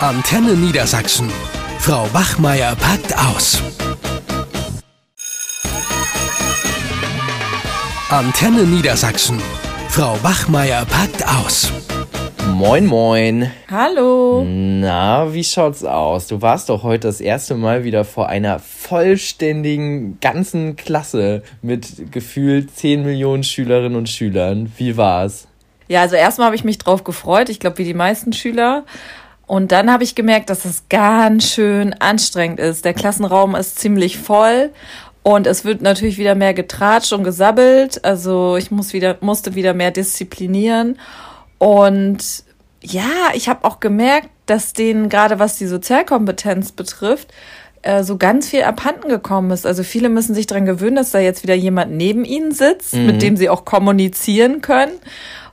Antenne 0.00 0.52
Niedersachsen. 0.52 1.30
Frau 1.78 2.06
Wachmeier 2.12 2.76
packt 2.76 3.16
aus. 3.16 3.62
Antenne 8.10 8.64
Niedersachsen. 8.64 9.40
Frau 9.88 10.22
Wachmeier 10.22 10.84
packt 10.84 11.26
aus. 11.26 11.72
Moin, 12.52 12.84
moin. 12.84 13.50
Hallo. 13.70 14.44
Na, 14.46 15.32
wie 15.32 15.42
schaut's 15.42 15.82
aus? 15.82 16.26
Du 16.26 16.42
warst 16.42 16.68
doch 16.68 16.82
heute 16.82 17.08
das 17.08 17.22
erste 17.22 17.54
Mal 17.54 17.84
wieder 17.84 18.04
vor 18.04 18.28
einer 18.28 18.58
vollständigen 18.58 20.20
ganzen 20.20 20.76
Klasse 20.76 21.42
mit 21.62 22.12
gefühlt 22.12 22.76
10 22.76 23.02
Millionen 23.02 23.44
Schülerinnen 23.44 23.96
und 23.96 24.10
Schülern. 24.10 24.70
Wie 24.76 24.98
war's? 24.98 25.48
Ja, 25.88 26.02
also 26.02 26.16
erstmal 26.16 26.46
habe 26.46 26.56
ich 26.56 26.64
mich 26.64 26.76
drauf 26.76 27.02
gefreut, 27.02 27.48
ich 27.48 27.60
glaube 27.60 27.78
wie 27.78 27.84
die 27.84 27.94
meisten 27.94 28.34
Schüler. 28.34 28.84
Und 29.46 29.70
dann 29.70 29.92
habe 29.92 30.02
ich 30.02 30.14
gemerkt, 30.14 30.50
dass 30.50 30.64
es 30.64 30.88
ganz 30.88 31.48
schön 31.48 31.94
anstrengend 31.94 32.58
ist. 32.58 32.84
Der 32.84 32.94
Klassenraum 32.94 33.54
ist 33.54 33.78
ziemlich 33.78 34.18
voll 34.18 34.70
und 35.22 35.46
es 35.46 35.64
wird 35.64 35.82
natürlich 35.82 36.18
wieder 36.18 36.34
mehr 36.34 36.52
getratscht 36.52 37.12
und 37.12 37.22
gesabbelt. 37.22 38.04
Also 38.04 38.56
ich 38.56 38.70
muss 38.70 38.92
wieder, 38.92 39.16
musste 39.20 39.54
wieder 39.54 39.72
mehr 39.72 39.92
disziplinieren. 39.92 40.98
Und 41.58 42.44
ja, 42.82 43.30
ich 43.34 43.48
habe 43.48 43.64
auch 43.64 43.80
gemerkt, 43.80 44.28
dass 44.46 44.72
denen 44.72 45.08
gerade 45.08 45.38
was 45.38 45.58
die 45.58 45.66
Sozialkompetenz 45.66 46.72
betrifft, 46.72 47.32
äh, 47.82 48.02
so 48.02 48.16
ganz 48.16 48.48
viel 48.48 48.62
abhanden 48.62 49.08
gekommen 49.08 49.50
ist. 49.50 49.66
Also 49.66 49.82
viele 49.82 50.08
müssen 50.08 50.34
sich 50.34 50.46
daran 50.46 50.66
gewöhnen, 50.66 50.96
dass 50.96 51.12
da 51.12 51.18
jetzt 51.18 51.42
wieder 51.42 51.54
jemand 51.54 51.92
neben 51.92 52.24
ihnen 52.24 52.52
sitzt, 52.52 52.94
mhm. 52.94 53.06
mit 53.06 53.22
dem 53.22 53.36
sie 53.36 53.48
auch 53.48 53.64
kommunizieren 53.64 54.60
können, 54.60 54.92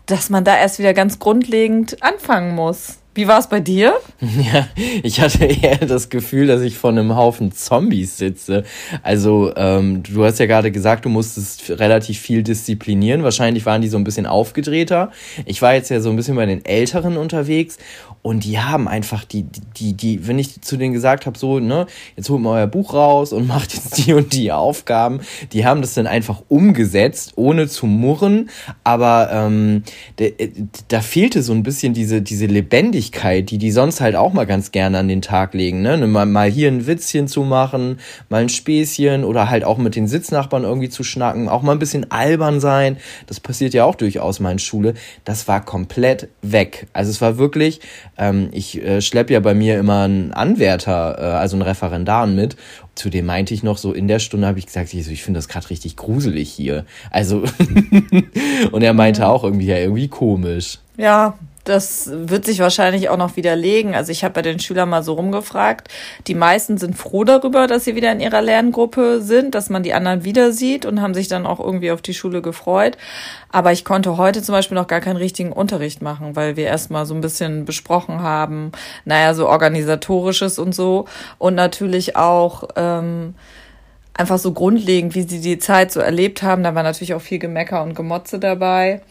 dass 0.08 0.30
man 0.30 0.44
da 0.44 0.58
erst 0.58 0.80
wieder 0.80 0.94
ganz 0.94 1.20
grundlegend 1.20 2.02
anfangen 2.02 2.56
muss. 2.56 2.98
Wie 3.16 3.28
war 3.28 3.40
es 3.40 3.48
bei 3.48 3.60
dir? 3.60 3.94
Ja, 4.54 4.68
ich 5.04 5.22
hatte 5.22 5.46
eher 5.46 5.78
das 5.78 6.10
Gefühl, 6.10 6.48
dass 6.48 6.62
ich 6.62 6.78
vor 6.78 6.90
einem 6.90 7.16
Haufen 7.16 7.52
Zombies 7.52 8.18
sitze. 8.18 8.64
Also, 9.04 9.54
ähm, 9.56 10.02
du 10.02 10.24
hast 10.24 10.40
ja 10.40 10.48
gerade 10.48 10.72
gesagt, 10.72 11.06
du 11.06 11.10
musstest 11.10 11.70
relativ 11.70 12.20
viel 12.20 12.42
disziplinieren. 12.42 13.24
Wahrscheinlich 13.24 13.66
waren 13.66 13.82
die 13.82 13.90
so 13.90 13.98
ein 13.98 14.04
bisschen 14.04 14.26
aufgedrehter. 14.26 15.12
Ich 15.46 15.62
war 15.62 15.76
jetzt 15.76 15.90
ja 15.90 16.00
so 16.00 16.10
ein 16.10 16.16
bisschen 16.16 16.36
bei 16.36 16.46
den 16.46 16.66
Älteren 16.66 17.18
unterwegs 17.18 17.78
und 18.24 18.46
die 18.46 18.58
haben 18.58 18.88
einfach 18.88 19.26
die, 19.26 19.46
die, 19.78 19.94
die, 19.94 20.28
wenn 20.28 20.40
ich 20.40 20.62
zu 20.62 20.78
denen 20.78 20.94
gesagt 20.94 21.26
habe, 21.26 21.38
so, 21.38 21.60
ne, 21.60 21.88
jetzt 22.16 22.30
holt 22.30 22.42
mal 22.42 22.62
euer 22.62 22.68
Buch 22.68 22.94
raus 22.94 23.34
und 23.34 23.48
macht 23.54 23.74
jetzt 23.74 23.98
die 23.98 24.14
und 24.14 24.34
die 24.34 24.52
Aufgaben, 24.52 25.20
die 25.52 25.66
haben 25.66 25.82
das 25.82 25.94
dann 25.94 26.08
einfach 26.08 26.42
umgesetzt, 26.48 27.34
ohne 27.36 27.68
zu 27.68 27.86
murren. 27.86 28.50
Aber 28.86 29.30
ähm, 29.32 29.84
äh, 30.18 30.50
da 30.88 31.02
fehlte 31.02 31.44
so 31.44 31.52
ein 31.54 31.64
bisschen 31.64 31.94
diese, 31.94 32.22
diese 32.22 32.46
Lebendigkeit, 32.46 33.03
die 33.12 33.58
die 33.58 33.72
sonst 33.72 34.02
halt 34.02 34.16
auch 34.16 34.34
mal 34.34 34.46
ganz 34.46 34.72
gerne 34.72 35.00
an 35.00 35.08
den 35.08 35.22
Tag 35.22 35.54
legen. 35.54 35.82
Ne? 35.82 35.98
ne 35.98 36.08
mal, 36.08 36.26
mal 36.26 36.50
hier 36.50 36.70
ein 36.70 36.88
Witzchen 36.88 37.28
zu 37.28 37.44
machen, 37.44 38.00
mal 38.30 38.42
ein 38.42 38.50
Späßchen 38.50 39.24
oder 39.24 39.50
halt 39.50 39.64
auch 39.64 39.78
mit 39.78 39.96
den 39.96 40.08
Sitznachbarn 40.08 40.64
irgendwie 40.64 40.90
zu 40.90 41.04
schnacken, 41.04 41.50
auch 41.50 41.62
mal 41.62 41.74
ein 41.74 41.80
bisschen 41.80 42.12
albern 42.12 42.60
sein. 42.60 42.98
Das 43.28 43.40
passiert 43.40 43.74
ja 43.74 43.86
auch 43.86 43.96
durchaus 43.96 44.40
mal 44.40 44.52
in 44.52 44.60
Schule. 44.60 44.94
Das 45.26 45.48
war 45.48 45.64
komplett 45.64 46.30
weg. 46.42 46.88
Also 46.94 47.12
es 47.12 47.22
war 47.22 47.38
wirklich 47.38 47.82
ähm, 48.18 48.50
ich 48.52 48.82
äh, 48.82 49.02
schleppe 49.02 49.34
ja 49.34 49.40
bei 49.40 49.54
mir 49.54 49.78
immer 49.78 50.04
einen 50.04 50.32
Anwärter, 50.32 51.18
äh, 51.20 51.22
also 51.38 51.56
einen 51.56 51.64
Referendar 51.64 52.28
mit. 52.28 52.56
Zu 52.96 53.10
dem 53.10 53.26
meinte 53.26 53.54
ich 53.54 53.64
noch 53.64 53.78
so, 53.78 53.92
in 53.92 54.08
der 54.08 54.20
Stunde 54.20 54.48
habe 54.48 54.60
ich 54.60 54.68
gesagt, 54.68 54.94
ich, 54.94 55.10
ich 55.10 55.24
finde 55.24 55.40
das 55.40 55.48
gerade 55.48 55.70
richtig 55.70 55.98
gruselig 55.98 56.52
hier. 56.52 56.86
Also, 57.10 57.44
und 58.72 58.82
er 58.84 58.94
meinte 58.94 59.28
auch 59.28 59.44
irgendwie, 59.44 59.66
ja, 59.66 59.78
irgendwie 59.78 60.08
komisch. 60.08 60.80
Ja, 60.98 61.38
das 61.64 62.10
wird 62.12 62.46
sich 62.46 62.60
wahrscheinlich 62.60 63.10
auch 63.10 63.18
noch 63.18 63.36
widerlegen. 63.36 63.96
Also 63.96 64.12
ich 64.12 64.24
habe 64.24 64.34
bei 64.34 64.42
den 64.42 64.60
Schülern 64.60 64.90
mal 64.90 65.04
so 65.04 65.14
rumgefragt. 65.14 65.88
Die 66.28 66.36
meisten 66.36 66.78
sind 66.78 66.98
froh 66.98 67.24
darüber, 67.24 67.68
dass 67.68 67.86
sie 67.86 67.96
wieder 67.96 68.12
in 68.12 68.20
ihrer 68.20 68.42
Lerngruppe 68.42 69.22
sind, 69.22 69.56
dass 69.56 69.70
man 69.70 69.84
die 69.84 69.94
anderen 69.94 70.26
wieder 70.26 70.52
sieht 70.52 70.86
und 70.86 71.02
haben 71.02 71.14
sich 71.14 71.28
dann 71.28 71.46
auch 71.46 71.60
irgendwie 71.60 71.92
auf 71.92 72.02
die 72.02 72.14
Schule 72.14 72.42
gefreut. 72.42 72.98
Aber 73.50 73.72
ich 73.72 73.86
konnte 73.86 74.18
heute 74.18 74.42
zum 74.42 74.54
Beispiel 74.54 74.76
noch 74.76 74.88
gar 74.88 75.00
keinen 75.00 75.18
richtigen 75.18 75.54
Unterricht 75.54 76.02
machen, 76.02 76.36
weil 76.36 76.58
wir 76.58 76.66
erstmal 76.66 77.06
so 77.06 77.16
ein 77.16 77.22
bisschen 77.22 77.66
besprochen 77.66 78.22
haben, 78.22 78.72
naja, 79.06 79.34
so 79.34 79.48
organisatorisches 79.48 80.60
und 80.60 80.76
so. 80.76 81.06
Und 81.38 81.56
natürlich 81.56 82.18
auch 82.18 82.68
ähm, 82.76 83.36
einfach 84.14 84.38
so 84.38 84.52
grundlegend, 84.52 85.16
wie 85.16 85.24
sie 85.24 85.40
die 85.40 85.60
Zeit 85.60 85.92
so 85.92 86.00
erlebt 86.00 86.44
haben. 86.44 86.64
Da 86.64 86.76
war 86.76 86.84
natürlich 86.84 87.14
auch 87.14 87.22
viel 87.22 87.40
Gemecker 87.40 87.84
und 87.84 87.96
Gemotze 87.96 88.40
dabei. 88.40 89.02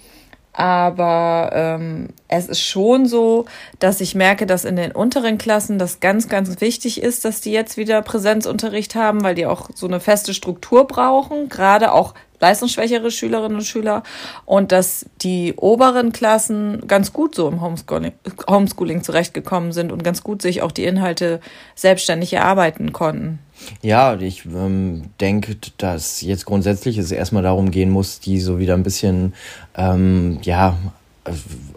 Aber 0.53 1.51
ähm, 1.55 2.09
es 2.29 2.47
ist 2.47 2.61
schon 2.61 3.07
so, 3.07 3.47
dass 3.79 4.03
ich 4.03 4.15
merke, 4.15 4.45
dass 4.47 4.65
in 4.67 4.77
den 4.77 4.93
unteren 4.93 5.39
Klassen 5.39 5.79
das 5.79 6.01
ganz, 6.01 6.29
ganz 6.29 6.61
wichtig 6.61 7.03
ist, 7.03 7.25
dass 7.25 7.41
die 7.41 7.53
jetzt 7.53 7.79
wieder 7.79 8.03
Präsenzunterricht 8.03 8.95
haben, 8.95 9.25
weil 9.25 9.35
die 9.35 9.47
auch 9.47 9.71
so 9.75 9.87
eine 9.87 9.99
feste 9.99 10.35
Struktur 10.35 10.87
brauchen, 10.87 11.49
gerade 11.49 11.93
auch 11.93 12.13
leistungsschwächere 12.43 13.11
Schülerinnen 13.11 13.59
und 13.59 13.65
Schüler 13.65 14.03
und 14.45 14.73
dass 14.73 15.07
die 15.23 15.55
oberen 15.57 16.13
Klassen 16.13 16.87
ganz 16.89 17.13
gut 17.13 17.37
so 17.37 17.49
im 17.49 17.63
Homeschooling, 17.63 18.13
Homeschooling 18.51 19.03
zurechtgekommen 19.03 19.73
sind 19.73 19.93
und 19.93 20.03
ganz 20.05 20.23
gut 20.23 20.43
sich 20.43 20.61
auch 20.61 20.73
die 20.73 20.85
Inhalte 20.85 21.41
selbstständig 21.77 22.33
erarbeiten 22.33 22.93
konnten. 22.93 23.39
Ja, 23.83 24.15
ich 24.15 24.45
ähm, 24.47 25.11
denke, 25.21 25.57
dass 25.79 26.21
jetzt 26.23 26.47
grundsätzlich 26.47 26.99
es 26.99 27.13
erstmal 27.13 27.43
darum 27.43 27.71
gehen 27.71 27.91
muss, 27.91 28.21
die 28.21 28.41
so 28.41 28.59
wieder 28.59 28.75
ein 28.75 28.83
bisschen 28.83 29.35
ähm, 29.77 30.39
ja 30.43 30.77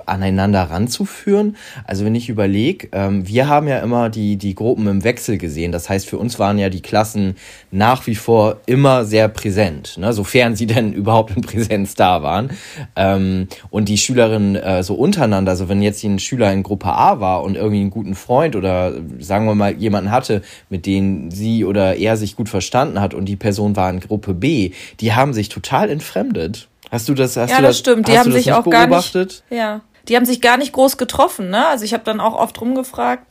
aneinander 0.08 0.64
ranzuführen. 0.64 1.56
Also 1.86 2.04
wenn 2.04 2.16
ich 2.16 2.30
überlege, 2.30 2.90
ähm, 2.92 3.28
wir 3.28 3.48
haben 3.48 3.68
ja 3.68 3.80
immer 3.80 4.10
die, 4.10 4.38
die 4.38 4.56
Gruppen 4.56 4.88
im 4.88 5.04
Wechsel 5.04 5.38
gesehen. 5.38 5.72
Das 5.72 5.90
heißt, 5.90 6.08
für 6.08 6.18
uns 6.18 6.40
waren 6.40 6.58
ja 6.58 6.70
die 6.70 6.82
Klassen 6.82 7.36
nach 7.72 8.08
wie 8.08 8.16
vor 8.16 8.58
immer 8.66 9.06
sehr 9.06 9.28
präsent, 9.28 9.98
ne? 9.98 10.14
sofern 10.14 10.56
sie 10.56 10.66
denn 10.66 10.94
überhaupt 10.94 11.36
in 11.36 11.44
Präsenz 11.44 11.94
da 11.96 12.24
waren. 12.24 12.52
Ähm, 12.96 13.48
und 13.70 13.88
die 13.90 13.98
Schülerinnen 13.98 14.56
äh, 14.56 14.84
so 14.84 14.96
untereinander, 14.96 15.52
also 15.52 15.70
wenn 15.70 15.82
jetzt 15.82 16.04
ein 16.04 16.20
Schüler 16.20 16.52
in 16.52 16.64
Gruppe 16.64 16.88
A 16.88 17.20
war 17.20 17.44
und 17.44 17.56
irgendwie 17.56 17.82
einen 17.82 17.92
guten 17.92 18.16
Freund 18.16 18.56
oder 18.56 18.94
sagen 19.20 19.46
wir 19.46 19.56
mal 19.56 19.74
jemanden 19.74 20.12
hatte, 20.12 20.42
mit 20.70 20.86
dem 20.86 21.30
sie 21.30 21.66
oder 21.66 21.98
er 21.98 22.18
sich 22.18 22.36
gut 22.36 22.50
verstanden 22.50 23.00
hat 23.00 23.14
und 23.14 23.26
die 23.26 23.36
Person 23.36 23.76
war 23.76 23.90
in 23.90 24.00
Gruppe 24.00 24.34
B, 24.34 24.72
die 25.00 25.14
haben 25.14 25.34
sich 25.34 25.50
total 25.50 25.90
entfremdet. 25.90 26.68
Hast 26.92 27.10
du 27.10 27.14
das? 27.14 27.38
Hast 27.38 27.52
ja, 27.52 27.58
du 27.58 27.64
das, 27.64 27.72
das 27.72 27.80
stimmt. 27.80 28.08
Die 28.08 28.18
haben 28.18 28.32
sich 28.32 28.54
auch 28.54 28.64
beobachtet? 28.64 29.44
gar 29.50 29.58
nicht. 29.58 29.64
Ja, 29.64 29.82
die 30.08 30.16
haben 30.16 30.26
sich 30.26 30.42
gar 30.42 30.58
nicht 30.58 30.74
groß 30.74 30.98
getroffen. 30.98 31.50
Ne? 31.50 31.68
Also 31.68 31.86
ich 31.86 31.94
habe 31.94 32.04
dann 32.04 32.20
auch 32.20 32.36
oft 32.36 32.60
rumgefragt 32.62 33.26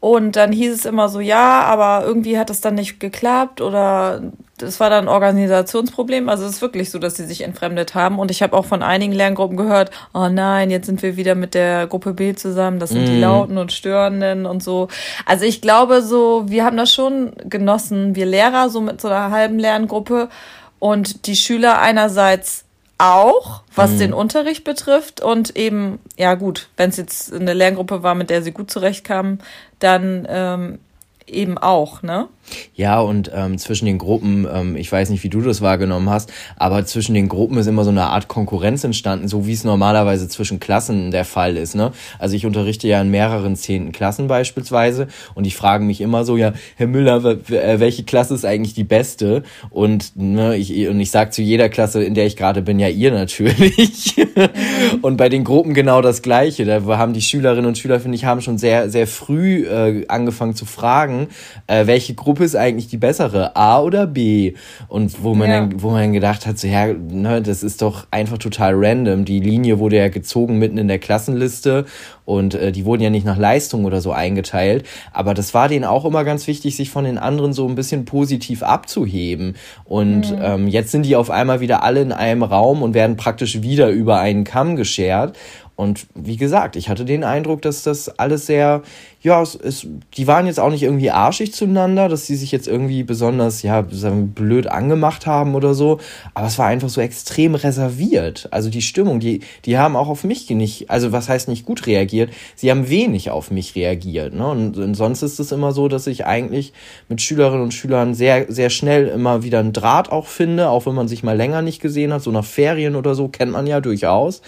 und 0.00 0.36
dann 0.36 0.50
hieß 0.50 0.72
es 0.72 0.84
immer 0.86 1.10
so, 1.10 1.20
ja, 1.20 1.60
aber 1.60 2.06
irgendwie 2.06 2.38
hat 2.38 2.48
es 2.48 2.62
dann 2.62 2.74
nicht 2.74 3.00
geklappt 3.00 3.60
oder 3.60 4.22
das 4.56 4.80
war 4.80 4.88
dann 4.88 5.04
ein 5.04 5.08
Organisationsproblem. 5.08 6.30
Also 6.30 6.46
es 6.46 6.52
ist 6.52 6.62
wirklich 6.62 6.90
so, 6.90 6.98
dass 6.98 7.16
sie 7.16 7.26
sich 7.26 7.42
entfremdet 7.42 7.94
haben. 7.94 8.18
Und 8.18 8.30
ich 8.30 8.42
habe 8.42 8.56
auch 8.56 8.64
von 8.64 8.82
einigen 8.82 9.12
Lerngruppen 9.12 9.58
gehört, 9.58 9.90
oh 10.14 10.28
nein, 10.28 10.70
jetzt 10.70 10.86
sind 10.86 11.02
wir 11.02 11.18
wieder 11.18 11.34
mit 11.34 11.52
der 11.52 11.86
Gruppe 11.86 12.14
B 12.14 12.34
zusammen. 12.34 12.78
Das 12.78 12.90
sind 12.90 13.04
mm. 13.04 13.06
die 13.06 13.12
mhm. 13.12 13.20
Lauten 13.20 13.58
und 13.58 13.72
Störenden 13.72 14.46
und 14.46 14.62
so. 14.62 14.88
Also 15.26 15.44
ich 15.44 15.60
glaube 15.60 16.00
so, 16.00 16.44
wir 16.46 16.64
haben 16.64 16.78
das 16.78 16.92
schon 16.92 17.32
genossen, 17.44 18.14
wir 18.14 18.24
Lehrer 18.24 18.70
so 18.70 18.80
mit 18.80 19.02
so 19.02 19.08
einer 19.08 19.30
halben 19.30 19.58
Lerngruppe 19.58 20.30
und 20.78 21.26
die 21.26 21.36
Schüler 21.36 21.78
einerseits 21.78 22.64
auch, 23.00 23.62
was 23.74 23.92
mhm. 23.92 23.98
den 23.98 24.12
Unterricht 24.12 24.64
betrifft. 24.64 25.20
Und 25.20 25.56
eben, 25.56 25.98
ja 26.16 26.34
gut, 26.34 26.68
wenn 26.76 26.90
es 26.90 26.96
jetzt 26.96 27.32
eine 27.32 27.54
Lerngruppe 27.54 28.02
war, 28.02 28.14
mit 28.14 28.30
der 28.30 28.42
sie 28.42 28.52
gut 28.52 28.70
zurechtkamen, 28.70 29.40
dann 29.78 30.26
ähm, 30.28 30.78
eben 31.26 31.58
auch, 31.58 32.02
ne? 32.02 32.28
Ja, 32.74 33.00
und 33.00 33.30
ähm, 33.34 33.58
zwischen 33.58 33.86
den 33.86 33.98
Gruppen, 33.98 34.46
ähm, 34.52 34.76
ich 34.76 34.90
weiß 34.90 35.10
nicht, 35.10 35.22
wie 35.24 35.28
du 35.28 35.40
das 35.40 35.60
wahrgenommen 35.60 36.10
hast, 36.10 36.32
aber 36.56 36.84
zwischen 36.84 37.14
den 37.14 37.28
Gruppen 37.28 37.58
ist 37.58 37.66
immer 37.66 37.84
so 37.84 37.90
eine 37.90 38.04
Art 38.04 38.28
Konkurrenz 38.28 38.84
entstanden, 38.84 39.28
so 39.28 39.46
wie 39.46 39.52
es 39.52 39.64
normalerweise 39.64 40.28
zwischen 40.28 40.60
Klassen 40.60 41.10
der 41.10 41.24
Fall 41.24 41.56
ist. 41.56 41.74
Ne? 41.74 41.92
Also 42.18 42.36
ich 42.36 42.46
unterrichte 42.46 42.88
ja 42.88 43.00
in 43.00 43.10
mehreren 43.10 43.56
zehnten 43.56 43.92
Klassen 43.92 44.28
beispielsweise 44.28 45.08
und 45.34 45.46
ich 45.46 45.56
frage 45.56 45.84
mich 45.84 46.00
immer 46.00 46.24
so, 46.24 46.36
ja, 46.36 46.52
Herr 46.76 46.86
Müller, 46.86 47.24
äh, 47.24 47.80
welche 47.80 48.04
Klasse 48.04 48.34
ist 48.34 48.44
eigentlich 48.44 48.74
die 48.74 48.84
beste? 48.84 49.42
Und, 49.70 50.12
ne, 50.16 50.56
ich, 50.56 50.88
und 50.88 51.00
ich 51.00 51.10
sage 51.10 51.30
zu 51.30 51.42
jeder 51.42 51.68
Klasse, 51.68 52.02
in 52.02 52.14
der 52.14 52.26
ich 52.26 52.36
gerade 52.36 52.62
bin, 52.62 52.78
ja 52.78 52.88
ihr 52.88 53.10
natürlich. 53.10 54.16
Und 55.02 55.16
bei 55.16 55.28
den 55.28 55.44
Gruppen 55.44 55.74
genau 55.74 56.02
das 56.02 56.22
Gleiche. 56.22 56.64
Da 56.64 56.82
haben 56.98 57.12
die 57.12 57.22
Schülerinnen 57.22 57.66
und 57.66 57.78
Schüler, 57.78 58.00
finde 58.00 58.16
ich, 58.16 58.24
haben 58.24 58.40
schon 58.40 58.58
sehr, 58.58 58.90
sehr 58.90 59.06
früh 59.06 59.66
äh, 59.66 60.06
angefangen 60.08 60.54
zu 60.54 60.64
fragen, 60.64 61.28
äh, 61.66 61.86
welche 61.86 62.14
Gruppe 62.14 62.39
Gruppe 62.40 62.46
ist 62.46 62.56
eigentlich 62.56 62.88
die 62.88 62.96
bessere, 62.96 63.54
A 63.54 63.80
oder 63.80 64.06
B? 64.06 64.54
Und 64.88 65.22
wo 65.22 65.34
man, 65.34 65.50
ja. 65.50 65.60
dann, 65.60 65.82
wo 65.82 65.90
man 65.90 66.14
gedacht 66.14 66.46
hat, 66.46 66.58
so, 66.58 66.66
ja, 66.66 66.86
ne, 66.86 67.42
das 67.42 67.62
ist 67.62 67.82
doch 67.82 68.06
einfach 68.10 68.38
total 68.38 68.72
random. 68.74 69.26
Die 69.26 69.40
Linie 69.40 69.78
wurde 69.78 69.96
ja 69.98 70.08
gezogen 70.08 70.58
mitten 70.58 70.78
in 70.78 70.88
der 70.88 70.98
Klassenliste 70.98 71.84
und 72.24 72.54
äh, 72.54 72.72
die 72.72 72.84
wurden 72.86 73.02
ja 73.02 73.10
nicht 73.10 73.26
nach 73.26 73.36
Leistung 73.36 73.84
oder 73.84 74.00
so 74.00 74.12
eingeteilt. 74.12 74.86
Aber 75.12 75.34
das 75.34 75.52
war 75.52 75.68
denen 75.68 75.84
auch 75.84 76.06
immer 76.06 76.24
ganz 76.24 76.46
wichtig, 76.46 76.76
sich 76.76 76.88
von 76.88 77.04
den 77.04 77.18
anderen 77.18 77.52
so 77.52 77.68
ein 77.68 77.74
bisschen 77.74 78.06
positiv 78.06 78.62
abzuheben. 78.62 79.56
Und 79.84 80.30
mhm. 80.30 80.38
ähm, 80.40 80.68
jetzt 80.68 80.92
sind 80.92 81.04
die 81.04 81.16
auf 81.16 81.28
einmal 81.28 81.60
wieder 81.60 81.82
alle 81.82 82.00
in 82.00 82.12
einem 82.12 82.42
Raum 82.42 82.82
und 82.82 82.94
werden 82.94 83.16
praktisch 83.16 83.60
wieder 83.60 83.90
über 83.90 84.18
einen 84.20 84.44
Kamm 84.44 84.76
geschert. 84.76 85.36
Und 85.80 86.08
wie 86.14 86.36
gesagt, 86.36 86.76
ich 86.76 86.90
hatte 86.90 87.06
den 87.06 87.24
Eindruck, 87.24 87.62
dass 87.62 87.82
das 87.82 88.18
alles 88.18 88.44
sehr, 88.44 88.82
ja, 89.22 89.40
es, 89.40 89.54
es, 89.54 89.86
die 90.12 90.26
waren 90.26 90.44
jetzt 90.46 90.60
auch 90.60 90.68
nicht 90.68 90.82
irgendwie 90.82 91.10
arschig 91.10 91.54
zueinander, 91.54 92.10
dass 92.10 92.26
sie 92.26 92.36
sich 92.36 92.52
jetzt 92.52 92.68
irgendwie 92.68 93.02
besonders, 93.02 93.62
ja, 93.62 93.80
blöd 93.80 94.66
angemacht 94.66 95.26
haben 95.26 95.54
oder 95.54 95.72
so. 95.72 95.98
Aber 96.34 96.48
es 96.48 96.58
war 96.58 96.66
einfach 96.66 96.90
so 96.90 97.00
extrem 97.00 97.54
reserviert. 97.54 98.46
Also 98.50 98.68
die 98.68 98.82
Stimmung, 98.82 99.20
die, 99.20 99.40
die 99.64 99.78
haben 99.78 99.96
auch 99.96 100.08
auf 100.08 100.22
mich 100.22 100.50
nicht, 100.50 100.90
also 100.90 101.12
was 101.12 101.30
heißt 101.30 101.48
nicht 101.48 101.64
gut 101.64 101.86
reagiert, 101.86 102.28
sie 102.56 102.70
haben 102.70 102.90
wenig 102.90 103.30
auf 103.30 103.50
mich 103.50 103.74
reagiert. 103.74 104.34
Ne? 104.34 104.46
Und, 104.46 104.76
und 104.76 104.94
sonst 104.94 105.22
ist 105.22 105.40
es 105.40 105.50
immer 105.50 105.72
so, 105.72 105.88
dass 105.88 106.06
ich 106.06 106.26
eigentlich 106.26 106.74
mit 107.08 107.22
Schülerinnen 107.22 107.62
und 107.62 107.72
Schülern 107.72 108.12
sehr, 108.12 108.52
sehr 108.52 108.68
schnell 108.68 109.08
immer 109.08 109.44
wieder 109.44 109.60
einen 109.60 109.72
Draht 109.72 110.12
auch 110.12 110.26
finde, 110.26 110.68
auch 110.68 110.84
wenn 110.84 110.94
man 110.94 111.08
sich 111.08 111.22
mal 111.22 111.38
länger 111.38 111.62
nicht 111.62 111.80
gesehen 111.80 112.12
hat, 112.12 112.20
so 112.20 112.30
nach 112.30 112.44
Ferien 112.44 112.96
oder 112.96 113.14
so, 113.14 113.28
kennt 113.28 113.52
man 113.52 113.66
ja 113.66 113.80
durchaus. 113.80 114.42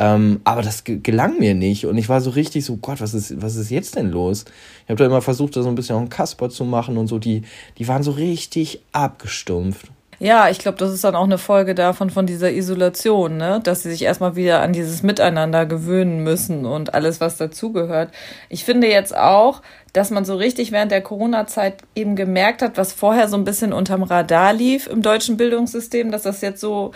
Ähm, 0.00 0.40
aber 0.44 0.62
das 0.62 0.84
gelang 0.84 1.38
mir 1.38 1.54
nicht. 1.54 1.84
Und 1.84 1.98
ich 1.98 2.08
war 2.08 2.22
so 2.22 2.30
richtig 2.30 2.64
so, 2.64 2.78
Gott, 2.78 3.02
was 3.02 3.12
ist, 3.12 3.42
was 3.42 3.56
ist 3.56 3.70
jetzt 3.70 3.96
denn 3.96 4.10
los? 4.10 4.46
Ich 4.84 4.88
habe 4.88 4.96
da 4.96 5.04
immer 5.04 5.20
versucht, 5.20 5.54
da 5.54 5.62
so 5.62 5.68
ein 5.68 5.74
bisschen 5.74 5.94
auch 5.94 6.00
einen 6.00 6.08
Kasper 6.08 6.48
zu 6.48 6.64
machen 6.64 6.96
und 6.96 7.06
so. 7.06 7.18
Die, 7.18 7.42
die 7.76 7.86
waren 7.86 8.02
so 8.02 8.12
richtig 8.12 8.80
abgestumpft. 8.92 9.88
Ja, 10.18 10.48
ich 10.48 10.58
glaube, 10.58 10.78
das 10.78 10.92
ist 10.92 11.04
dann 11.04 11.14
auch 11.14 11.24
eine 11.24 11.38
Folge 11.38 11.74
davon, 11.74 12.08
von 12.10 12.26
dieser 12.26 12.50
Isolation, 12.50 13.36
ne? 13.36 13.60
dass 13.62 13.82
sie 13.82 13.90
sich 13.90 14.02
erstmal 14.02 14.36
wieder 14.36 14.60
an 14.60 14.72
dieses 14.72 15.02
Miteinander 15.02 15.64
gewöhnen 15.64 16.22
müssen 16.22 16.66
und 16.66 16.92
alles, 16.94 17.20
was 17.20 17.36
dazugehört. 17.38 18.10
Ich 18.50 18.64
finde 18.64 18.86
jetzt 18.86 19.16
auch, 19.16 19.62
dass 19.94 20.10
man 20.10 20.26
so 20.26 20.36
richtig 20.36 20.72
während 20.72 20.92
der 20.92 21.00
Corona-Zeit 21.02 21.82
eben 21.94 22.16
gemerkt 22.16 22.60
hat, 22.62 22.76
was 22.76 22.92
vorher 22.92 23.28
so 23.28 23.36
ein 23.36 23.44
bisschen 23.44 23.72
unterm 23.72 24.02
Radar 24.02 24.52
lief 24.52 24.86
im 24.86 25.00
deutschen 25.00 25.38
Bildungssystem, 25.38 26.10
dass 26.10 26.22
das 26.22 26.42
jetzt 26.42 26.60
so 26.60 26.92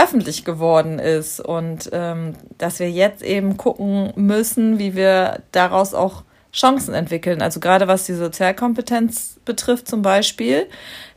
öffentlich 0.00 0.44
geworden 0.44 0.98
ist 0.98 1.40
und 1.40 1.90
ähm, 1.92 2.34
dass 2.58 2.78
wir 2.78 2.90
jetzt 2.90 3.22
eben 3.22 3.56
gucken 3.56 4.12
müssen, 4.16 4.78
wie 4.78 4.94
wir 4.94 5.42
daraus 5.52 5.94
auch 5.94 6.22
Chancen 6.52 6.94
entwickeln. 6.94 7.42
Also 7.42 7.60
gerade 7.60 7.86
was 7.86 8.06
die 8.06 8.14
Sozialkompetenz 8.14 9.38
betrifft 9.44 9.88
zum 9.88 10.02
Beispiel, 10.02 10.66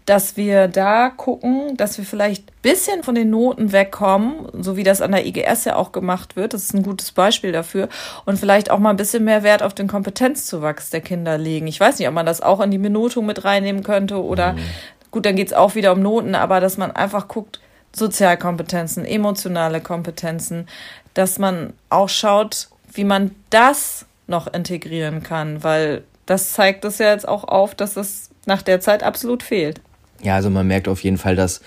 dass 0.05 0.35
wir 0.35 0.67
da 0.67 1.09
gucken, 1.09 1.77
dass 1.77 1.97
wir 1.97 2.05
vielleicht 2.05 2.49
ein 2.49 2.55
bisschen 2.61 3.03
von 3.03 3.15
den 3.15 3.29
Noten 3.29 3.71
wegkommen, 3.71 4.47
so 4.61 4.75
wie 4.75 4.83
das 4.83 5.01
an 5.01 5.13
der 5.13 5.25
IGS 5.25 5.65
ja 5.65 5.75
auch 5.77 5.91
gemacht 5.91 6.35
wird. 6.35 6.53
Das 6.53 6.63
ist 6.63 6.73
ein 6.73 6.83
gutes 6.83 7.13
Beispiel 7.13 7.51
dafür. 7.51 7.87
Und 8.25 8.37
vielleicht 8.37 8.69
auch 8.69 8.79
mal 8.79 8.89
ein 8.89 8.97
bisschen 8.97 9.23
mehr 9.23 9.43
Wert 9.43 9.63
auf 9.63 9.73
den 9.73 9.87
Kompetenzzuwachs 9.87 10.89
der 10.89 11.01
Kinder 11.01 11.37
legen. 11.37 11.67
Ich 11.67 11.79
weiß 11.79 11.99
nicht, 11.99 12.07
ob 12.07 12.13
man 12.13 12.25
das 12.25 12.41
auch 12.41 12.59
in 12.59 12.71
die 12.71 12.77
Benotung 12.77 13.25
mit 13.25 13.45
reinnehmen 13.45 13.83
könnte 13.83 14.21
oder 14.21 14.53
mhm. 14.53 14.59
gut, 15.09 15.25
dann 15.25 15.37
geht's 15.37 15.53
auch 15.53 15.75
wieder 15.75 15.93
um 15.93 16.01
Noten, 16.01 16.35
aber 16.35 16.59
dass 16.59 16.77
man 16.77 16.91
einfach 16.91 17.29
guckt, 17.29 17.61
Sozialkompetenzen, 17.95 19.05
emotionale 19.05 19.81
Kompetenzen, 19.81 20.67
dass 21.13 21.39
man 21.39 21.73
auch 21.89 22.09
schaut, 22.09 22.69
wie 22.91 23.03
man 23.03 23.31
das 23.49 24.05
noch 24.27 24.51
integrieren 24.51 25.23
kann, 25.23 25.63
weil 25.63 26.03
das 26.25 26.53
zeigt 26.53 26.85
es 26.85 26.97
ja 26.97 27.11
jetzt 27.11 27.27
auch 27.27 27.43
auf, 27.43 27.75
dass 27.75 27.97
es 27.97 28.29
nach 28.45 28.61
der 28.61 28.79
Zeit 28.79 29.03
absolut 29.03 29.43
fehlt. 29.43 29.81
Ja, 30.21 30.35
also 30.35 30.49
man 30.49 30.67
merkt 30.67 30.87
auf 30.87 31.03
jeden 31.03 31.17
Fall, 31.17 31.35
dass 31.35 31.61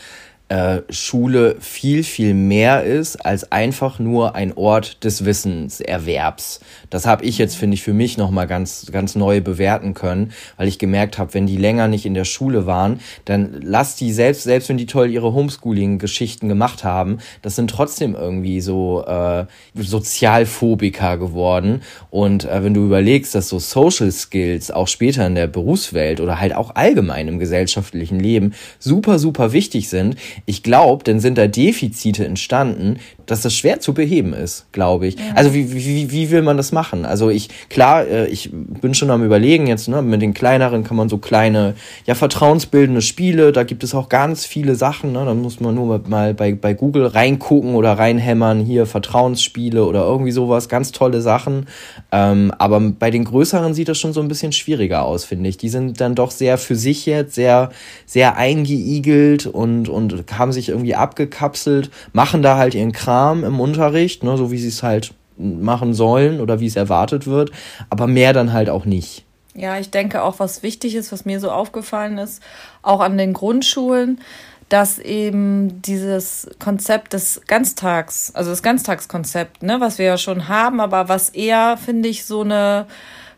äh, 0.48 0.82
Schule 0.90 1.56
viel, 1.58 2.04
viel 2.04 2.32
mehr 2.32 2.84
ist 2.84 3.16
als 3.16 3.50
einfach 3.50 3.98
nur 3.98 4.36
ein 4.36 4.52
Ort 4.56 5.02
des 5.02 5.24
Wissenserwerbs. 5.24 6.60
Das 6.88 7.04
habe 7.04 7.24
ich 7.24 7.36
jetzt, 7.38 7.56
finde 7.56 7.74
ich, 7.74 7.82
für 7.82 7.92
mich 7.92 8.16
nochmal 8.16 8.46
ganz, 8.46 8.86
ganz 8.92 9.16
neu 9.16 9.40
bewerten 9.40 9.92
können, 9.94 10.32
weil 10.56 10.68
ich 10.68 10.78
gemerkt 10.78 11.18
habe, 11.18 11.34
wenn 11.34 11.48
die 11.48 11.56
länger 11.56 11.88
nicht 11.88 12.06
in 12.06 12.14
der 12.14 12.24
Schule 12.24 12.64
waren, 12.64 13.00
dann 13.24 13.60
lass 13.60 13.96
die 13.96 14.12
selbst, 14.12 14.44
selbst 14.44 14.68
wenn 14.68 14.76
die 14.76 14.86
toll 14.86 15.10
ihre 15.10 15.32
Homeschooling-Geschichten 15.32 16.48
gemacht 16.48 16.84
haben, 16.84 17.18
das 17.42 17.56
sind 17.56 17.68
trotzdem 17.68 18.14
irgendwie 18.14 18.60
so 18.60 19.04
äh, 19.04 19.46
Sozialphobiker 19.74 21.18
geworden. 21.18 21.82
Und 22.10 22.44
äh, 22.44 22.62
wenn 22.62 22.74
du 22.74 22.84
überlegst, 22.84 23.34
dass 23.34 23.48
so 23.48 23.58
Social 23.58 24.12
Skills 24.12 24.70
auch 24.70 24.86
später 24.86 25.26
in 25.26 25.34
der 25.34 25.48
Berufswelt 25.48 26.20
oder 26.20 26.38
halt 26.38 26.54
auch 26.54 26.76
allgemein 26.76 27.26
im 27.26 27.40
gesellschaftlichen 27.40 28.20
Leben 28.20 28.54
super, 28.78 29.18
super 29.18 29.52
wichtig 29.52 29.88
sind, 29.88 30.14
ich 30.44 30.62
glaube, 30.62 31.04
dann 31.04 31.20
sind 31.20 31.38
da 31.38 31.46
Defizite 31.46 32.26
entstanden, 32.26 32.98
dass 33.26 33.42
das 33.42 33.54
schwer 33.54 33.80
zu 33.80 33.92
beheben 33.92 34.32
ist, 34.32 34.66
glaube 34.72 35.06
ich. 35.06 35.16
Ja. 35.16 35.22
Also 35.34 35.52
wie, 35.52 35.72
wie, 35.72 36.10
wie 36.12 36.30
will 36.30 36.42
man 36.42 36.56
das 36.56 36.72
machen? 36.72 37.04
Also 37.04 37.28
ich, 37.28 37.48
klar, 37.68 38.06
äh, 38.06 38.26
ich 38.28 38.50
bin 38.52 38.94
schon 38.94 39.10
am 39.10 39.24
überlegen 39.24 39.66
jetzt, 39.66 39.88
ne, 39.88 40.00
mit 40.02 40.22
den 40.22 40.32
kleineren 40.34 40.84
kann 40.84 40.96
man 40.96 41.08
so 41.08 41.18
kleine, 41.18 41.74
ja, 42.06 42.14
vertrauensbildende 42.14 43.02
Spiele, 43.02 43.52
da 43.52 43.64
gibt 43.64 43.82
es 43.82 43.94
auch 43.94 44.08
ganz 44.08 44.46
viele 44.46 44.76
Sachen, 44.76 45.12
ne, 45.12 45.24
da 45.24 45.34
muss 45.34 45.60
man 45.60 45.74
nur 45.74 46.00
mal 46.08 46.34
bei, 46.34 46.54
bei 46.54 46.74
Google 46.74 47.06
reingucken 47.06 47.74
oder 47.74 47.94
reinhämmern, 47.94 48.60
hier 48.60 48.86
Vertrauensspiele 48.86 49.84
oder 49.84 50.04
irgendwie 50.04 50.32
sowas, 50.32 50.68
ganz 50.68 50.92
tolle 50.92 51.20
Sachen. 51.20 51.66
Ähm, 52.12 52.52
aber 52.58 52.80
bei 52.80 53.10
den 53.10 53.24
größeren 53.24 53.74
sieht 53.74 53.88
das 53.88 53.98
schon 53.98 54.12
so 54.12 54.20
ein 54.20 54.28
bisschen 54.28 54.52
schwieriger 54.52 55.04
aus, 55.04 55.24
finde 55.24 55.48
ich. 55.48 55.56
Die 55.56 55.68
sind 55.68 56.00
dann 56.00 56.14
doch 56.14 56.30
sehr 56.30 56.58
für 56.58 56.76
sich 56.76 57.06
jetzt, 57.06 57.34
sehr, 57.34 57.70
sehr 58.06 58.36
eingeigelt 58.36 59.46
und, 59.46 59.88
und 59.88 60.25
haben 60.32 60.52
sich 60.52 60.68
irgendwie 60.68 60.94
abgekapselt, 60.94 61.90
machen 62.12 62.42
da 62.42 62.56
halt 62.56 62.74
ihren 62.74 62.92
Kram 62.92 63.44
im 63.44 63.60
Unterricht, 63.60 64.22
ne, 64.22 64.36
so 64.36 64.50
wie 64.50 64.58
sie 64.58 64.68
es 64.68 64.82
halt 64.82 65.14
machen 65.38 65.94
sollen 65.94 66.40
oder 66.40 66.60
wie 66.60 66.66
es 66.66 66.76
erwartet 66.76 67.26
wird, 67.26 67.50
aber 67.90 68.06
mehr 68.06 68.32
dann 68.32 68.52
halt 68.52 68.70
auch 68.70 68.84
nicht. 68.84 69.24
Ja, 69.54 69.78
ich 69.78 69.90
denke 69.90 70.22
auch, 70.22 70.38
was 70.38 70.62
wichtig 70.62 70.94
ist, 70.94 71.12
was 71.12 71.24
mir 71.24 71.40
so 71.40 71.50
aufgefallen 71.50 72.18
ist, 72.18 72.42
auch 72.82 73.00
an 73.00 73.16
den 73.16 73.32
Grundschulen, 73.32 74.20
dass 74.68 74.98
eben 74.98 75.80
dieses 75.82 76.48
Konzept 76.58 77.12
des 77.12 77.40
Ganztags, 77.46 78.32
also 78.34 78.50
das 78.50 78.62
Ganztagskonzept, 78.62 79.62
ne, 79.62 79.80
was 79.80 79.98
wir 79.98 80.06
ja 80.06 80.18
schon 80.18 80.48
haben, 80.48 80.80
aber 80.80 81.08
was 81.08 81.30
eher, 81.30 81.76
finde 81.76 82.08
ich, 82.08 82.24
so 82.24 82.42
eine 82.42 82.86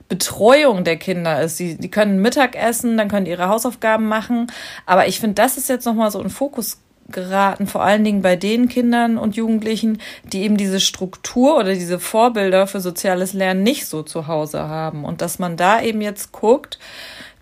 Betreuung 0.09 0.85
der 0.85 0.97
Kinder 0.97 1.43
ist. 1.43 1.59
Die, 1.59 1.77
die 1.77 1.91
können 1.91 2.21
Mittag 2.21 2.57
essen, 2.57 2.97
dann 2.97 3.09
können 3.09 3.27
ihre 3.27 3.49
Hausaufgaben 3.49 4.07
machen. 4.07 4.47
Aber 4.87 5.07
ich 5.07 5.21
finde, 5.21 5.35
das 5.35 5.57
ist 5.57 5.69
jetzt 5.69 5.85
nochmal 5.85 6.11
so 6.11 6.21
ein 6.21 6.31
Fokus 6.31 6.79
geraten, 7.11 7.67
vor 7.67 7.83
allen 7.83 8.05
Dingen 8.05 8.21
bei 8.23 8.37
den 8.37 8.69
Kindern 8.69 9.17
und 9.17 9.37
Jugendlichen, 9.37 9.99
die 10.25 10.43
eben 10.43 10.57
diese 10.57 10.81
Struktur 10.81 11.57
oder 11.57 11.73
diese 11.73 11.99
Vorbilder 11.99 12.67
für 12.67 12.81
soziales 12.81 13.33
Lernen 13.33 13.63
nicht 13.63 13.87
so 13.87 14.03
zu 14.03 14.27
Hause 14.27 14.69
haben. 14.69 15.05
Und 15.05 15.23
dass 15.23 15.39
man 15.39 15.57
da 15.57 15.81
eben 15.81 16.01
jetzt 16.01 16.33
guckt, 16.33 16.79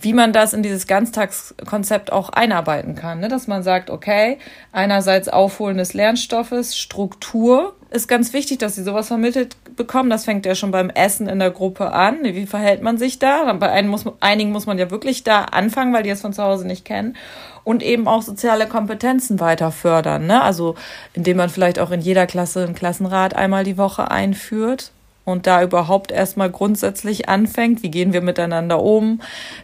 wie 0.00 0.12
man 0.12 0.32
das 0.32 0.52
in 0.52 0.62
dieses 0.62 0.86
Ganztagskonzept 0.86 2.12
auch 2.12 2.28
einarbeiten 2.28 2.94
kann. 2.94 3.20
Ne? 3.20 3.28
Dass 3.28 3.46
man 3.46 3.62
sagt, 3.62 3.90
okay, 3.90 4.38
einerseits 4.70 5.28
Aufholen 5.28 5.78
des 5.78 5.94
Lernstoffes, 5.94 6.76
Struktur 6.76 7.74
ist 7.90 8.06
ganz 8.06 8.32
wichtig, 8.32 8.58
dass 8.58 8.74
sie 8.74 8.82
sowas 8.82 9.08
vermittelt 9.08 9.56
bekommen. 9.76 10.11
Das 10.11 10.25
fängt 10.25 10.46
ja 10.46 10.55
schon 10.55 10.70
beim 10.70 10.90
Essen 10.90 11.28
in 11.28 11.38
der 11.38 11.50
Gruppe 11.50 11.93
an. 11.93 12.19
Wie 12.23 12.46
verhält 12.46 12.83
man 12.83 12.99
sich 12.99 13.18
da? 13.18 13.52
Bei 13.54 13.71
einigen 13.71 13.90
muss, 13.90 14.04
einigen 14.21 14.52
muss 14.52 14.66
man 14.66 14.78
ja 14.78 14.90
wirklich 14.90 15.25
da 15.25 15.42
anfangen, 15.45 15.92
weil 15.92 16.02
die 16.02 16.11
es 16.11 16.21
von 16.21 16.33
zu 16.33 16.42
Hause 16.42 16.66
nicht 16.66 16.85
kennen. 16.85 17.16
Und 17.64 17.83
eben 17.83 18.06
auch 18.09 18.23
soziale 18.23 18.66
Kompetenzen 18.66 19.40
weiter 19.40 19.73
fördern. 19.73 20.26
Ne? 20.26 20.42
Also 20.42 20.76
indem 21.14 21.37
man 21.37 21.50
vielleicht 21.50 21.78
auch 21.78 21.90
in 21.90 22.00
jeder 22.00 22.26
Klasse 22.26 22.64
einen 22.64 22.75
Klassenrat 22.75 23.35
einmal 23.35 23.64
die 23.64 23.78
Woche 23.78 24.11
einführt 24.11 24.92
und 25.26 25.49
da 25.49 25.62
überhaupt 25.62 26.12
erstmal 26.12 26.50
grundsätzlich 26.50 27.28
anfängt, 27.28 27.83
wie 27.83 27.90
gehen 27.90 28.12
wir 28.12 28.23
miteinander 28.23 28.80
um, 28.80 29.21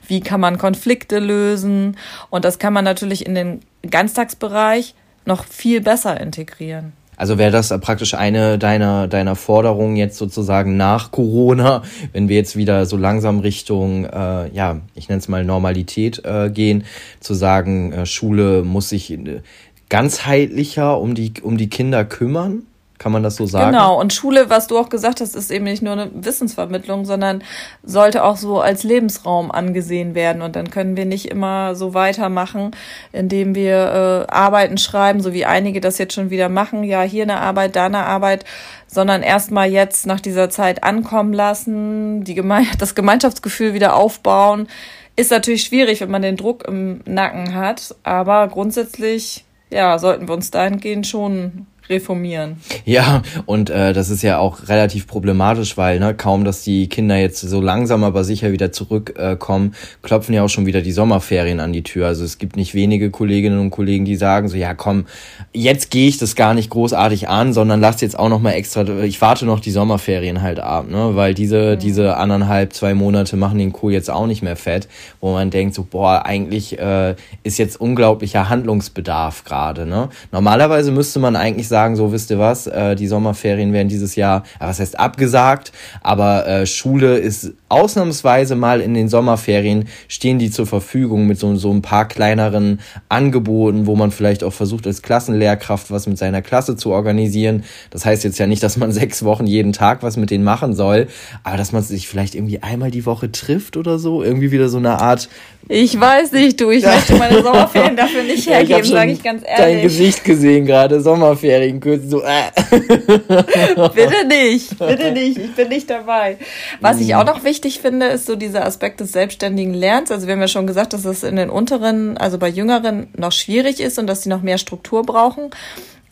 wie 0.06 0.20
kann 0.20 0.40
man 0.40 0.58
Konflikte 0.58 1.20
lösen 1.20 1.96
und 2.30 2.44
das 2.44 2.58
kann 2.58 2.72
man 2.72 2.84
natürlich 2.84 3.24
in 3.24 3.36
den 3.36 3.60
Ganztagsbereich 3.88 4.94
noch 5.24 5.44
viel 5.44 5.80
besser 5.80 6.20
integrieren. 6.20 6.92
Also 7.22 7.38
wäre 7.38 7.52
das 7.52 7.68
praktisch 7.68 8.14
eine 8.14 8.58
deiner, 8.58 9.06
deiner 9.06 9.36
Forderungen 9.36 9.94
jetzt 9.94 10.18
sozusagen 10.18 10.76
nach 10.76 11.12
Corona, 11.12 11.82
wenn 12.12 12.28
wir 12.28 12.34
jetzt 12.34 12.56
wieder 12.56 12.84
so 12.84 12.96
langsam 12.96 13.38
Richtung, 13.38 14.06
äh, 14.06 14.52
ja, 14.52 14.80
ich 14.96 15.08
nenne 15.08 15.20
es 15.20 15.28
mal 15.28 15.44
Normalität 15.44 16.24
äh, 16.24 16.50
gehen, 16.50 16.82
zu 17.20 17.34
sagen, 17.34 17.92
äh, 17.92 18.06
Schule 18.06 18.64
muss 18.64 18.88
sich 18.88 19.12
äh, 19.12 19.40
ganzheitlicher 19.88 21.00
um 21.00 21.14
die, 21.14 21.34
um 21.40 21.58
die 21.58 21.70
Kinder 21.70 22.04
kümmern? 22.04 22.64
Kann 23.02 23.10
man 23.10 23.24
das 23.24 23.34
so 23.34 23.46
sagen? 23.46 23.72
Genau, 23.72 23.98
und 24.00 24.12
Schule, 24.12 24.48
was 24.48 24.68
du 24.68 24.78
auch 24.78 24.88
gesagt 24.88 25.20
hast, 25.20 25.34
ist 25.34 25.50
eben 25.50 25.64
nicht 25.64 25.82
nur 25.82 25.94
eine 25.94 26.08
Wissensvermittlung, 26.14 27.04
sondern 27.04 27.42
sollte 27.82 28.22
auch 28.22 28.36
so 28.36 28.60
als 28.60 28.84
Lebensraum 28.84 29.50
angesehen 29.50 30.14
werden. 30.14 30.40
Und 30.40 30.54
dann 30.54 30.70
können 30.70 30.96
wir 30.96 31.04
nicht 31.04 31.26
immer 31.26 31.74
so 31.74 31.94
weitermachen, 31.94 32.70
indem 33.10 33.56
wir 33.56 34.26
äh, 34.28 34.32
Arbeiten 34.32 34.78
schreiben, 34.78 35.20
so 35.20 35.32
wie 35.32 35.44
einige 35.44 35.80
das 35.80 35.98
jetzt 35.98 36.14
schon 36.14 36.30
wieder 36.30 36.48
machen. 36.48 36.84
Ja, 36.84 37.02
hier 37.02 37.24
eine 37.24 37.40
Arbeit, 37.40 37.74
da 37.74 37.86
eine 37.86 38.06
Arbeit, 38.06 38.44
sondern 38.86 39.24
erstmal 39.24 39.68
jetzt 39.68 40.06
nach 40.06 40.20
dieser 40.20 40.48
Zeit 40.48 40.84
ankommen 40.84 41.32
lassen, 41.32 42.22
die 42.22 42.36
Geme 42.36 42.66
das 42.78 42.94
Gemeinschaftsgefühl 42.94 43.74
wieder 43.74 43.96
aufbauen. 43.96 44.68
Ist 45.16 45.32
natürlich 45.32 45.64
schwierig, 45.64 46.00
wenn 46.02 46.10
man 46.10 46.22
den 46.22 46.36
Druck 46.36 46.68
im 46.68 47.00
Nacken 47.04 47.52
hat, 47.56 47.96
aber 48.04 48.46
grundsätzlich 48.46 49.44
ja, 49.70 49.98
sollten 49.98 50.28
wir 50.28 50.34
uns 50.34 50.52
dahingehend 50.52 51.06
schon 51.06 51.66
reformieren. 51.88 52.56
Ja, 52.84 53.22
und 53.46 53.70
äh, 53.70 53.92
das 53.92 54.10
ist 54.10 54.22
ja 54.22 54.38
auch 54.38 54.68
relativ 54.68 55.06
problematisch, 55.06 55.76
weil 55.76 55.98
ne, 55.98 56.14
kaum, 56.14 56.44
dass 56.44 56.62
die 56.62 56.88
Kinder 56.88 57.16
jetzt 57.16 57.40
so 57.40 57.60
langsam 57.60 58.04
aber 58.04 58.24
sicher 58.24 58.52
wieder 58.52 58.72
zurückkommen, 58.72 59.72
äh, 59.72 60.06
klopfen 60.06 60.34
ja 60.34 60.42
auch 60.44 60.48
schon 60.48 60.66
wieder 60.66 60.80
die 60.80 60.92
Sommerferien 60.92 61.60
an 61.60 61.72
die 61.72 61.82
Tür. 61.82 62.06
Also 62.06 62.24
es 62.24 62.38
gibt 62.38 62.56
nicht 62.56 62.74
wenige 62.74 63.10
Kolleginnen 63.10 63.58
und 63.58 63.70
Kollegen, 63.70 64.04
die 64.04 64.16
sagen 64.16 64.48
so, 64.48 64.56
ja 64.56 64.74
komm, 64.74 65.06
jetzt 65.52 65.90
gehe 65.90 66.08
ich 66.08 66.18
das 66.18 66.36
gar 66.36 66.54
nicht 66.54 66.70
großartig 66.70 67.28
an, 67.28 67.52
sondern 67.52 67.80
lass 67.80 68.00
jetzt 68.00 68.18
auch 68.18 68.28
noch 68.28 68.40
mal 68.40 68.52
extra, 68.52 68.86
ich 69.02 69.20
warte 69.20 69.44
noch 69.44 69.60
die 69.60 69.70
Sommerferien 69.70 70.42
halt 70.42 70.60
ab, 70.60 70.88
ne, 70.88 71.16
weil 71.16 71.34
diese, 71.34 71.74
mhm. 71.74 71.78
diese 71.80 72.16
anderthalb, 72.16 72.72
zwei 72.72 72.94
Monate 72.94 73.36
machen 73.36 73.58
den 73.58 73.72
Kohl 73.72 73.92
jetzt 73.92 74.10
auch 74.10 74.26
nicht 74.26 74.42
mehr 74.42 74.56
fett, 74.56 74.88
wo 75.20 75.32
man 75.32 75.50
denkt 75.50 75.74
so, 75.74 75.84
boah, 75.88 76.24
eigentlich 76.24 76.78
äh, 76.78 77.16
ist 77.42 77.58
jetzt 77.58 77.80
unglaublicher 77.80 78.48
Handlungsbedarf 78.48 79.44
gerade, 79.44 79.86
ne. 79.86 80.08
Normalerweise 80.30 80.92
müsste 80.92 81.18
man 81.18 81.36
eigentlich 81.36 81.68
sagen, 81.72 81.96
so 81.96 82.12
wisst 82.12 82.30
ihr 82.30 82.38
was, 82.38 82.66
äh, 82.66 82.94
die 82.94 83.08
Sommerferien 83.08 83.72
werden 83.72 83.88
dieses 83.88 84.14
Jahr, 84.14 84.44
was 84.60 84.78
heißt 84.78 85.00
abgesagt, 85.00 85.72
aber 86.02 86.46
äh, 86.46 86.66
Schule 86.66 87.16
ist 87.16 87.54
ausnahmsweise 87.72 88.54
mal 88.54 88.82
in 88.82 88.92
den 88.92 89.08
Sommerferien 89.08 89.88
stehen 90.06 90.38
die 90.38 90.50
zur 90.50 90.66
Verfügung 90.66 91.26
mit 91.26 91.38
so, 91.38 91.56
so 91.56 91.72
ein 91.72 91.80
paar 91.80 92.06
kleineren 92.06 92.80
Angeboten, 93.08 93.86
wo 93.86 93.96
man 93.96 94.10
vielleicht 94.10 94.44
auch 94.44 94.52
versucht, 94.52 94.86
als 94.86 95.00
Klassenlehrkraft 95.00 95.90
was 95.90 96.06
mit 96.06 96.18
seiner 96.18 96.42
Klasse 96.42 96.76
zu 96.76 96.90
organisieren. 96.90 97.64
Das 97.88 98.04
heißt 98.04 98.24
jetzt 98.24 98.38
ja 98.38 98.46
nicht, 98.46 98.62
dass 98.62 98.76
man 98.76 98.92
sechs 99.02 99.24
Wochen 99.24 99.46
jeden 99.46 99.72
Tag 99.72 100.02
was 100.02 100.18
mit 100.18 100.30
denen 100.30 100.44
machen 100.44 100.74
soll, 100.74 101.08
aber 101.42 101.56
dass 101.56 101.72
man 101.72 101.82
sich 101.82 102.08
vielleicht 102.08 102.34
irgendwie 102.34 102.62
einmal 102.62 102.90
die 102.90 103.06
Woche 103.06 103.32
trifft 103.32 103.78
oder 103.78 103.98
so, 103.98 104.22
irgendwie 104.22 104.52
wieder 104.52 104.68
so 104.68 104.76
eine 104.76 105.00
Art 105.00 105.30
ich 105.72 105.98
weiß 105.98 106.32
nicht, 106.32 106.60
du, 106.60 106.70
ich 106.70 106.84
möchte 106.84 107.14
meine 107.14 107.42
Sommerferien 107.42 107.96
dafür 107.96 108.22
nicht 108.24 108.46
hergeben, 108.46 108.84
sage 108.84 109.12
ich 109.12 109.22
ganz 109.22 109.42
ehrlich. 109.42 109.56
Dein 109.56 109.82
Gesicht 109.82 110.22
gesehen 110.22 110.66
gerade, 110.66 111.00
Sommerferien, 111.00 111.80
kurz 111.80 112.02
so. 112.08 112.22
Äh. 112.22 112.50
bitte 112.70 114.26
nicht, 114.28 114.78
bitte 114.78 115.12
nicht, 115.12 115.38
ich 115.38 115.54
bin 115.54 115.68
nicht 115.70 115.88
dabei. 115.88 116.36
Was 116.80 117.00
ich 117.00 117.14
auch 117.14 117.24
noch 117.24 117.42
wichtig 117.42 117.80
finde, 117.80 118.06
ist 118.06 118.26
so 118.26 118.36
dieser 118.36 118.66
Aspekt 118.66 119.00
des 119.00 119.12
selbstständigen 119.12 119.72
Lernens. 119.72 120.10
Also 120.10 120.26
wir 120.26 120.34
haben 120.34 120.42
ja 120.42 120.48
schon 120.48 120.66
gesagt, 120.66 120.92
dass 120.92 121.06
es 121.06 121.22
in 121.22 121.36
den 121.36 121.48
unteren, 121.48 122.18
also 122.18 122.36
bei 122.36 122.48
Jüngeren 122.48 123.08
noch 123.16 123.32
schwierig 123.32 123.80
ist 123.80 123.98
und 123.98 124.06
dass 124.06 124.22
sie 124.22 124.28
noch 124.28 124.42
mehr 124.42 124.58
Struktur 124.58 125.02
brauchen. 125.02 125.48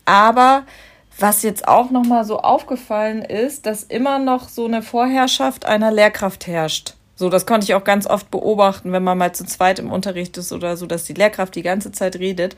Aber 0.06 0.62
was 1.18 1.42
jetzt 1.42 1.68
auch 1.68 1.90
noch 1.90 2.04
mal 2.06 2.24
so 2.24 2.38
aufgefallen 2.38 3.20
ist, 3.20 3.66
dass 3.66 3.82
immer 3.82 4.18
noch 4.18 4.48
so 4.48 4.64
eine 4.64 4.80
Vorherrschaft 4.80 5.66
einer 5.66 5.90
Lehrkraft 5.92 6.46
herrscht. 6.46 6.94
So, 7.20 7.28
das 7.28 7.44
konnte 7.44 7.64
ich 7.64 7.74
auch 7.74 7.84
ganz 7.84 8.06
oft 8.06 8.30
beobachten, 8.30 8.92
wenn 8.92 9.04
man 9.04 9.18
mal 9.18 9.34
zu 9.34 9.44
zweit 9.44 9.78
im 9.78 9.92
Unterricht 9.92 10.38
ist 10.38 10.54
oder 10.54 10.78
so, 10.78 10.86
dass 10.86 11.04
die 11.04 11.12
Lehrkraft 11.12 11.54
die 11.54 11.60
ganze 11.60 11.92
Zeit 11.92 12.16
redet. 12.16 12.56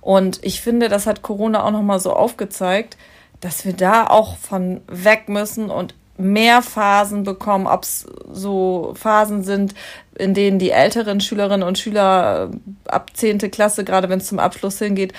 Und 0.00 0.38
ich 0.42 0.60
finde, 0.60 0.88
das 0.88 1.08
hat 1.08 1.22
Corona 1.22 1.64
auch 1.64 1.72
nochmal 1.72 1.98
so 1.98 2.12
aufgezeigt, 2.12 2.96
dass 3.40 3.64
wir 3.64 3.72
da 3.72 4.06
auch 4.06 4.36
von 4.36 4.82
weg 4.86 5.28
müssen 5.28 5.68
und 5.68 5.96
mehr 6.16 6.62
Phasen 6.62 7.24
bekommen, 7.24 7.66
ob 7.66 7.82
es 7.82 8.06
so 8.30 8.94
Phasen 8.96 9.42
sind, 9.42 9.74
in 10.16 10.32
denen 10.32 10.60
die 10.60 10.70
älteren 10.70 11.20
Schülerinnen 11.20 11.66
und 11.66 11.76
Schüler 11.76 12.50
ab 12.86 13.10
zehnte 13.14 13.50
Klasse, 13.50 13.82
gerade 13.82 14.08
wenn 14.08 14.20
es 14.20 14.28
zum 14.28 14.38
Abschluss 14.38 14.78
hingeht, 14.78 15.12
äh, 15.12 15.16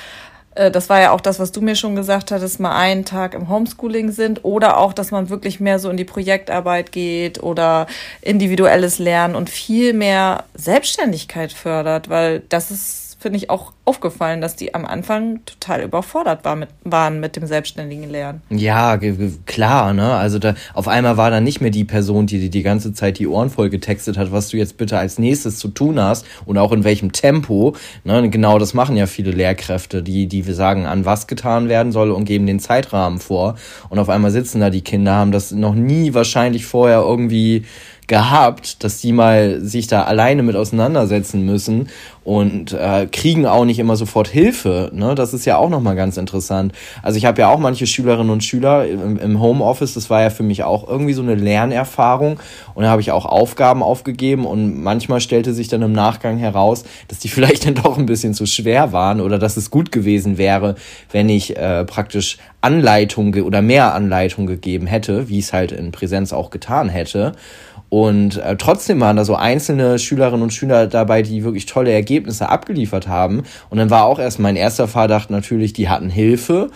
das 0.56 0.90
war 0.90 1.02
ja 1.02 1.12
auch 1.12 1.22
das, 1.22 1.40
was 1.40 1.52
du 1.52 1.62
mir 1.62 1.76
schon 1.76 1.96
gesagt 1.96 2.32
hattest, 2.32 2.60
mal 2.60 2.76
einen 2.76 3.04
Tag 3.06 3.34
im 3.34 3.50
Homeschooling 3.50 4.12
sind 4.12 4.46
oder 4.46 4.78
auch, 4.78 4.94
dass 4.94 5.12
man 5.12 5.30
wirklich 5.30 5.60
mehr 5.60 5.80
so 5.80 5.90
in 5.90 5.98
die 5.98 6.06
Projektarbeit 6.06 6.92
geht 6.92 7.44
oder 7.44 7.88
individuelles 8.22 8.98
Lernen 8.98 9.36
und 9.36 9.50
viel 9.50 9.94
mehr 9.94 10.46
Selbstständigkeit 10.54 11.52
fördert, 11.52 12.10
weil 12.10 12.42
das 12.50 12.72
ist 12.72 13.05
finde 13.26 13.38
ich, 13.38 13.50
auch 13.50 13.74
aufgefallen, 13.86 14.40
dass 14.40 14.56
die 14.56 14.76
am 14.76 14.86
Anfang 14.86 15.44
total 15.48 15.82
überfordert 15.82 16.46
war 16.46 16.56
mit, 16.56 16.70
waren 16.84 17.20
mit 17.20 17.36
dem 17.36 17.48
selbstständigen 17.48 18.08
Lernen. 18.08 18.44
Ja, 18.52 19.00
klar, 19.48 19.96
ne? 19.96 20.14
Also 20.14 20.38
da 20.38 20.54
auf 20.76 20.88
einmal 20.88 21.18
war 21.18 21.32
da 21.32 21.42
nicht 21.42 21.60
mehr 21.60 21.72
die 21.72 21.86
Person, 21.86 22.28
die 22.28 22.38
dir 22.40 22.52
die 22.52 22.62
ganze 22.62 22.94
Zeit 22.94 23.18
die 23.18 23.26
Ohren 23.26 23.50
voll 23.50 23.72
getextet 23.72 24.20
hat, 24.20 24.32
was 24.32 24.50
du 24.50 24.58
jetzt 24.58 24.78
bitte 24.78 25.00
als 25.00 25.18
nächstes 25.18 25.58
zu 25.58 25.70
tun 25.70 26.00
hast 26.00 26.28
und 26.46 26.60
auch 26.60 26.72
in 26.72 26.84
welchem 26.84 27.14
Tempo. 27.14 27.76
Ne? 28.04 28.30
Genau 28.30 28.60
das 28.60 28.76
machen 28.76 28.96
ja 28.96 29.08
viele 29.08 29.32
Lehrkräfte, 29.32 30.04
die, 30.04 30.28
die 30.28 30.44
sagen, 30.44 30.86
an 30.86 31.06
was 31.06 31.26
getan 31.26 31.68
werden 31.68 31.92
soll 31.92 32.12
und 32.12 32.26
geben 32.26 32.46
den 32.46 32.60
Zeitrahmen 32.60 33.18
vor. 33.18 33.56
Und 33.90 33.98
auf 33.98 34.10
einmal 34.10 34.30
sitzen 34.30 34.60
da 34.60 34.70
die 34.70 34.82
Kinder, 34.82 35.16
haben 35.16 35.32
das 35.32 35.52
noch 35.52 35.74
nie 35.74 36.14
wahrscheinlich 36.14 36.68
vorher 36.68 37.00
irgendwie 37.00 37.66
gehabt, 38.08 38.84
dass 38.84 39.02
die 39.02 39.12
mal 39.12 39.62
sich 39.62 39.88
da 39.88 40.04
alleine 40.04 40.44
mit 40.44 40.56
auseinandersetzen 40.56 41.44
müssen 41.46 41.90
und 42.26 42.74
äh, 42.74 43.08
kriegen 43.12 43.46
auch 43.46 43.66
nicht 43.66 43.78
immer 43.78 43.96
sofort 43.96 44.28
Hilfe. 44.28 44.92
Ne? 44.94 45.14
Das 45.14 45.34
ist 45.34 45.46
ja 45.46 45.58
auch 45.58 45.70
nochmal 45.70 45.96
ganz 45.96 46.18
interessant. 46.18 46.74
Also 47.04 47.18
ich 47.18 47.26
habe 47.26 47.40
ja 47.40 47.50
auch 47.50 47.60
manche 47.60 47.86
Schülerinnen 47.86 48.32
und 48.32 48.44
Schüler 48.44 48.88
im, 48.88 49.18
im 49.18 49.40
Homeoffice, 49.40 49.94
das 49.94 50.10
war 50.10 50.24
ja 50.24 50.32
für 50.32 50.42
mich 50.42 50.64
auch 50.64 50.88
irgendwie 50.88 51.14
so 51.14 51.22
eine 51.22 51.36
Lernerfahrung 51.36 52.40
und 52.74 52.84
da 52.84 52.90
habe 52.90 53.02
ich 53.02 53.12
auch 53.12 53.26
Aufgaben 53.26 53.84
aufgegeben 53.84 54.46
und 54.46 54.82
manchmal 54.82 55.22
stellte 55.22 55.54
sich 55.54 55.68
dann 55.68 55.84
im 55.84 55.94
Nachgang 55.94 56.38
heraus, 56.38 56.84
dass 57.08 57.20
die 57.20 57.28
vielleicht 57.36 57.68
dann 57.68 57.76
doch 57.76 57.98
ein 57.98 58.08
bisschen 58.08 58.34
zu 58.34 58.48
schwer 58.48 58.92
waren 58.92 59.22
oder 59.22 59.38
dass 59.38 59.56
es 59.56 59.70
gut 59.70 59.92
gewesen 59.92 60.40
wäre, 60.40 60.76
wenn 61.12 61.30
ich 61.30 61.56
äh, 61.56 61.86
praktisch 61.86 62.38
Anleitung 62.62 63.36
oder 63.36 63.62
mehr 63.62 63.94
Anleitung 63.94 64.48
gegeben 64.48 64.88
hätte, 64.88 65.30
wie 65.30 65.38
es 65.38 65.54
halt 65.54 65.72
in 65.72 65.92
Präsenz 65.92 66.34
auch 66.34 66.50
getan 66.50 66.90
hätte. 66.90 67.34
Und 67.90 68.38
äh, 68.38 68.58
trotzdem 68.58 69.00
waren 69.00 69.16
da 69.16 69.26
so 69.26 69.36
einzelne 69.36 70.00
Schülerinnen 70.00 70.42
und 70.42 70.54
Schüler 70.54 70.88
dabei, 70.88 71.22
die 71.22 71.44
wirklich 71.44 71.66
tolle 71.66 71.92
Ergebnisse 71.92 72.50
abgeliefert 72.50 73.08
haben. 73.08 73.44
Und 73.70 73.78
dann 73.78 73.90
war 73.90 74.06
auch 74.06 74.20
erst 74.20 74.40
mein 74.40 74.56
erster 74.56 74.88
Verdacht 74.88 75.30
natürlich, 75.30 75.74
die 75.74 75.90
hatten 75.90 76.10
Hilfe. 76.10 76.72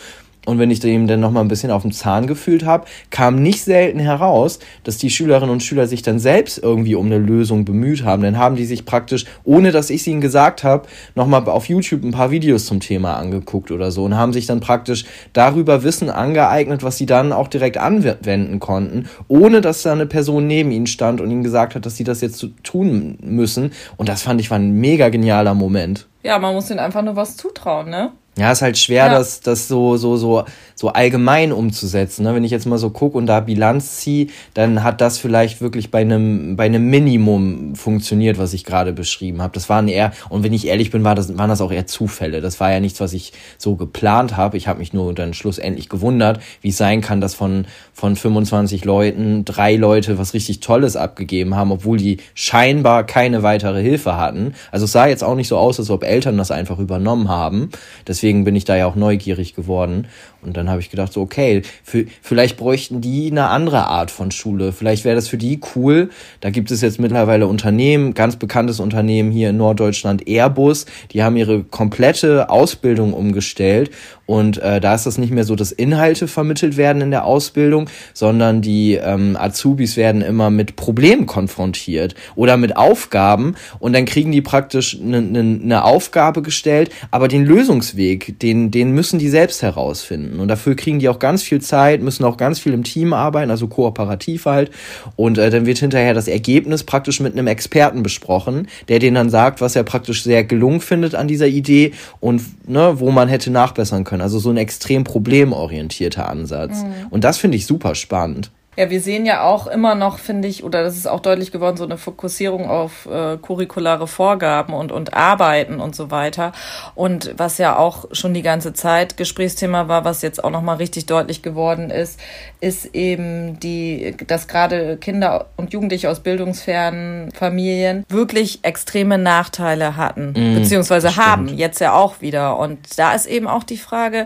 Und 0.45 0.57
wenn 0.57 0.71
ich 0.71 0.79
dem 0.79 1.05
dann 1.05 1.19
nochmal 1.19 1.43
ein 1.43 1.49
bisschen 1.49 1.69
auf 1.69 1.81
den 1.81 1.91
Zahn 1.91 2.25
gefühlt 2.25 2.65
habe, 2.65 2.85
kam 3.09 3.35
nicht 3.35 3.63
selten 3.63 3.99
heraus, 3.99 4.59
dass 4.83 4.97
die 4.97 5.09
Schülerinnen 5.09 5.51
und 5.51 5.61
Schüler 5.61 5.85
sich 5.85 6.01
dann 6.01 6.17
selbst 6.17 6.57
irgendwie 6.57 6.95
um 6.95 7.07
eine 7.07 7.17
Lösung 7.17 7.65
bemüht 7.65 8.03
haben. 8.03 8.23
Dann 8.23 8.37
haben 8.37 8.55
die 8.55 8.65
sich 8.65 8.85
praktisch, 8.85 9.25
ohne 9.43 9.71
dass 9.71 9.89
ich 9.89 10.01
es 10.01 10.07
ihnen 10.07 10.21
gesagt 10.21 10.63
habe, 10.63 10.87
nochmal 11.13 11.47
auf 11.49 11.67
YouTube 11.67 12.03
ein 12.03 12.11
paar 12.11 12.31
Videos 12.31 12.65
zum 12.65 12.79
Thema 12.79 13.15
angeguckt 13.17 13.69
oder 13.69 13.91
so 13.91 14.05
und 14.05 14.15
haben 14.15 14.33
sich 14.33 14.47
dann 14.47 14.59
praktisch 14.59 15.05
darüber 15.33 15.83
Wissen 15.83 16.09
angeeignet, 16.09 16.83
was 16.83 16.97
sie 16.97 17.05
dann 17.05 17.33
auch 17.33 17.47
direkt 17.47 17.77
anwenden 17.77 18.59
konnten, 18.59 19.07
ohne 19.27 19.61
dass 19.61 19.83
da 19.83 19.91
eine 19.91 20.05
Person 20.05 20.47
neben 20.47 20.71
ihnen 20.71 20.87
stand 20.87 21.21
und 21.21 21.29
ihnen 21.29 21.43
gesagt 21.43 21.75
hat, 21.75 21.85
dass 21.85 21.97
sie 21.97 22.03
das 22.03 22.21
jetzt 22.21 22.45
tun 22.63 23.17
müssen. 23.21 23.71
Und 23.97 24.09
das 24.09 24.21
fand 24.21 24.39
ich 24.41 24.49
war 24.49 24.57
ein 24.57 24.71
mega 24.71 25.09
genialer 25.09 25.53
Moment. 25.53 26.07
Ja, 26.23 26.39
man 26.39 26.53
muss 26.53 26.69
ihnen 26.69 26.79
einfach 26.79 27.01
nur 27.01 27.15
was 27.15 27.37
zutrauen, 27.37 27.89
ne? 27.89 28.11
Ja, 28.39 28.53
ist 28.53 28.61
halt 28.61 28.77
schwer, 28.77 29.07
ja. 29.07 29.09
das, 29.09 29.41
das 29.41 29.67
so, 29.67 29.97
so, 29.97 30.15
so, 30.15 30.45
so 30.79 30.87
allgemein 30.87 31.51
umzusetzen. 31.51 32.23
Ne? 32.23 32.33
Wenn 32.33 32.45
ich 32.45 32.51
jetzt 32.51 32.65
mal 32.65 32.77
so 32.77 32.89
gucke 32.89 33.17
und 33.17 33.25
da 33.25 33.41
Bilanz 33.41 33.97
ziehe, 33.97 34.27
dann 34.53 34.81
hat 34.81 35.01
das 35.01 35.17
vielleicht 35.17 35.59
wirklich 35.59 35.91
bei 35.91 35.99
einem, 35.99 36.55
bei 36.55 36.63
einem 36.63 36.89
Minimum 36.89 37.75
funktioniert, 37.75 38.37
was 38.37 38.53
ich 38.53 38.63
gerade 38.63 38.93
beschrieben 38.93 39.41
habe. 39.41 39.51
Das 39.53 39.67
waren 39.67 39.89
eher, 39.89 40.13
und 40.29 40.41
wenn 40.41 40.53
ich 40.53 40.67
ehrlich 40.67 40.89
bin, 40.89 41.03
war 41.03 41.15
das, 41.15 41.37
waren 41.37 41.49
das 41.49 41.59
auch 41.59 41.73
eher 41.73 41.85
Zufälle. 41.85 42.39
Das 42.39 42.61
war 42.61 42.71
ja 42.71 42.79
nichts, 42.79 43.01
was 43.01 43.11
ich 43.11 43.33
so 43.57 43.75
geplant 43.75 44.37
habe. 44.37 44.55
Ich 44.55 44.69
habe 44.69 44.79
mich 44.79 44.93
nur 44.93 45.13
dann 45.13 45.33
schlussendlich 45.33 45.89
gewundert, 45.89 46.39
wie 46.61 46.69
es 46.69 46.77
sein 46.77 47.01
kann, 47.01 47.19
dass 47.19 47.35
von, 47.35 47.65
von 47.91 48.15
25 48.15 48.85
Leuten 48.85 49.43
drei 49.43 49.75
Leute 49.75 50.17
was 50.17 50.33
richtig 50.33 50.61
Tolles 50.61 50.95
abgegeben 50.95 51.57
haben, 51.57 51.73
obwohl 51.73 51.97
die 51.97 52.19
scheinbar 52.35 53.03
keine 53.03 53.43
weitere 53.43 53.81
Hilfe 53.81 54.15
hatten. 54.15 54.53
Also 54.71 54.85
es 54.85 54.93
sah 54.93 55.07
jetzt 55.07 55.25
auch 55.25 55.35
nicht 55.35 55.49
so 55.49 55.57
aus, 55.57 55.77
als 55.77 55.89
ob 55.89 56.05
Eltern 56.05 56.37
das 56.37 56.51
einfach 56.51 56.79
übernommen 56.79 57.27
haben. 57.27 57.69
Deswegen 58.07 58.45
bin 58.45 58.55
ich 58.55 58.63
da 58.63 58.77
ja 58.77 58.85
auch 58.85 58.95
neugierig 58.95 59.55
geworden. 59.55 60.07
Und 60.41 60.55
dann 60.55 60.68
habe 60.69 60.81
ich 60.81 60.89
gedacht, 60.89 61.13
so, 61.13 61.21
okay, 61.21 61.61
für, 61.83 62.05
vielleicht 62.21 62.57
bräuchten 62.57 63.01
die 63.01 63.29
eine 63.31 63.47
andere 63.47 63.87
Art 63.87 64.11
von 64.11 64.31
Schule. 64.31 64.71
Vielleicht 64.71 65.05
wäre 65.05 65.15
das 65.15 65.27
für 65.27 65.37
die 65.37 65.59
cool. 65.75 66.09
Da 66.41 66.49
gibt 66.49 66.71
es 66.71 66.81
jetzt 66.81 66.99
mittlerweile 66.99 67.47
Unternehmen, 67.47 68.13
ganz 68.13 68.35
bekanntes 68.35 68.79
Unternehmen 68.79 69.31
hier 69.31 69.49
in 69.49 69.57
Norddeutschland, 69.57 70.27
Airbus. 70.27 70.85
Die 71.11 71.23
haben 71.23 71.37
ihre 71.37 71.63
komplette 71.63 72.49
Ausbildung 72.49 73.13
umgestellt. 73.13 73.91
Und 74.25 74.59
äh, 74.59 74.79
da 74.79 74.93
ist 74.93 75.07
das 75.07 75.17
nicht 75.17 75.31
mehr 75.31 75.43
so, 75.43 75.55
dass 75.55 75.71
Inhalte 75.71 76.27
vermittelt 76.27 76.77
werden 76.77 77.01
in 77.01 77.09
der 77.09 77.25
Ausbildung, 77.25 77.89
sondern 78.13 78.61
die 78.61 78.93
ähm, 78.93 79.35
Azubis 79.35 79.97
werden 79.97 80.21
immer 80.21 80.51
mit 80.51 80.75
Problemen 80.75 81.25
konfrontiert 81.25 82.13
oder 82.35 82.55
mit 82.55 82.77
Aufgaben. 82.77 83.55
Und 83.79 83.93
dann 83.93 84.05
kriegen 84.05 84.31
die 84.31 84.41
praktisch 84.41 84.99
eine 85.01 85.23
ne, 85.23 85.43
ne 85.43 85.83
Aufgabe 85.83 86.43
gestellt, 86.43 86.91
aber 87.09 87.27
den 87.27 87.43
Lösungsweg, 87.43 88.39
den, 88.39 88.69
den 88.69 88.91
müssen 88.91 89.17
die 89.17 89.29
selbst 89.29 89.63
herausfinden 89.63 90.19
finden. 90.19 90.39
Und 90.39 90.47
dafür 90.59 90.75
kriegen 90.75 90.99
die 90.99 91.07
auch 91.07 91.19
ganz 91.19 91.41
viel 91.41 91.61
Zeit, 91.61 92.01
müssen 92.01 92.25
auch 92.25 92.35
ganz 92.35 92.59
viel 92.59 92.73
im 92.73 92.83
Team 92.83 93.13
arbeiten, 93.13 93.49
also 93.49 93.67
kooperativ 93.67 94.45
halt. 94.45 94.71
Und 95.15 95.37
äh, 95.37 95.49
dann 95.49 95.65
wird 95.65 95.77
hinterher 95.77 96.13
das 96.13 96.27
Ergebnis 96.27 96.83
praktisch 96.83 97.21
mit 97.21 97.33
einem 97.33 97.47
Experten 97.47 98.03
besprochen, 98.03 98.67
der 98.89 98.99
denen 98.99 99.15
dann 99.15 99.29
sagt, 99.29 99.61
was 99.61 99.75
er 99.75 99.83
praktisch 99.83 100.23
sehr 100.23 100.43
gelungen 100.43 100.81
findet 100.81 101.15
an 101.15 101.27
dieser 101.27 101.47
Idee 101.47 101.93
und 102.19 102.41
ne, 102.69 102.99
wo 102.99 103.09
man 103.11 103.29
hätte 103.29 103.51
nachbessern 103.51 104.03
können. 104.03 104.21
Also 104.21 104.39
so 104.39 104.49
ein 104.49 104.57
extrem 104.57 105.05
problemorientierter 105.05 106.27
Ansatz. 106.27 106.83
Mhm. 106.83 107.07
Und 107.09 107.23
das 107.23 107.37
finde 107.37 107.55
ich 107.55 107.65
super 107.65 107.95
spannend. 107.95 108.51
Ja, 108.79 108.89
wir 108.89 109.01
sehen 109.01 109.25
ja 109.25 109.43
auch 109.43 109.67
immer 109.67 109.93
noch, 109.93 110.19
finde 110.19 110.47
ich, 110.47 110.63
oder 110.63 110.83
das 110.83 110.95
ist 110.95 111.05
auch 111.05 111.19
deutlich 111.19 111.51
geworden, 111.51 111.75
so 111.75 111.83
eine 111.83 111.97
Fokussierung 111.97 112.69
auf 112.69 113.07
äh, 113.07 113.35
curriculare 113.35 114.07
Vorgaben 114.07 114.73
und, 114.73 114.93
und 114.93 115.13
Arbeiten 115.13 115.81
und 115.81 115.97
so 115.97 116.11
weiter. 116.11 116.53
Und 116.95 117.33
was 117.35 117.57
ja 117.57 117.75
auch 117.75 118.05
schon 118.13 118.33
die 118.33 118.41
ganze 118.41 118.71
Zeit 118.71 119.17
Gesprächsthema 119.17 119.89
war, 119.89 120.05
was 120.05 120.21
jetzt 120.21 120.41
auch 120.41 120.49
nochmal 120.49 120.77
richtig 120.77 121.07
deutlich 121.07 121.41
geworden 121.41 121.89
ist, 121.89 122.21
ist 122.61 122.95
eben 122.95 123.59
die, 123.59 124.15
dass 124.25 124.47
gerade 124.47 124.95
Kinder 124.95 125.47
und 125.57 125.73
Jugendliche 125.73 126.09
aus 126.09 126.21
bildungsfernen 126.21 127.33
Familien 127.33 128.05
wirklich 128.07 128.59
extreme 128.61 129.17
Nachteile 129.17 129.97
hatten, 129.97 130.29
mm, 130.29 130.55
beziehungsweise 130.55 131.17
haben, 131.17 131.49
jetzt 131.49 131.81
ja 131.81 131.91
auch 131.91 132.21
wieder. 132.21 132.57
Und 132.57 132.97
da 132.97 133.11
ist 133.11 133.25
eben 133.25 133.49
auch 133.49 133.65
die 133.65 133.75
Frage, 133.75 134.25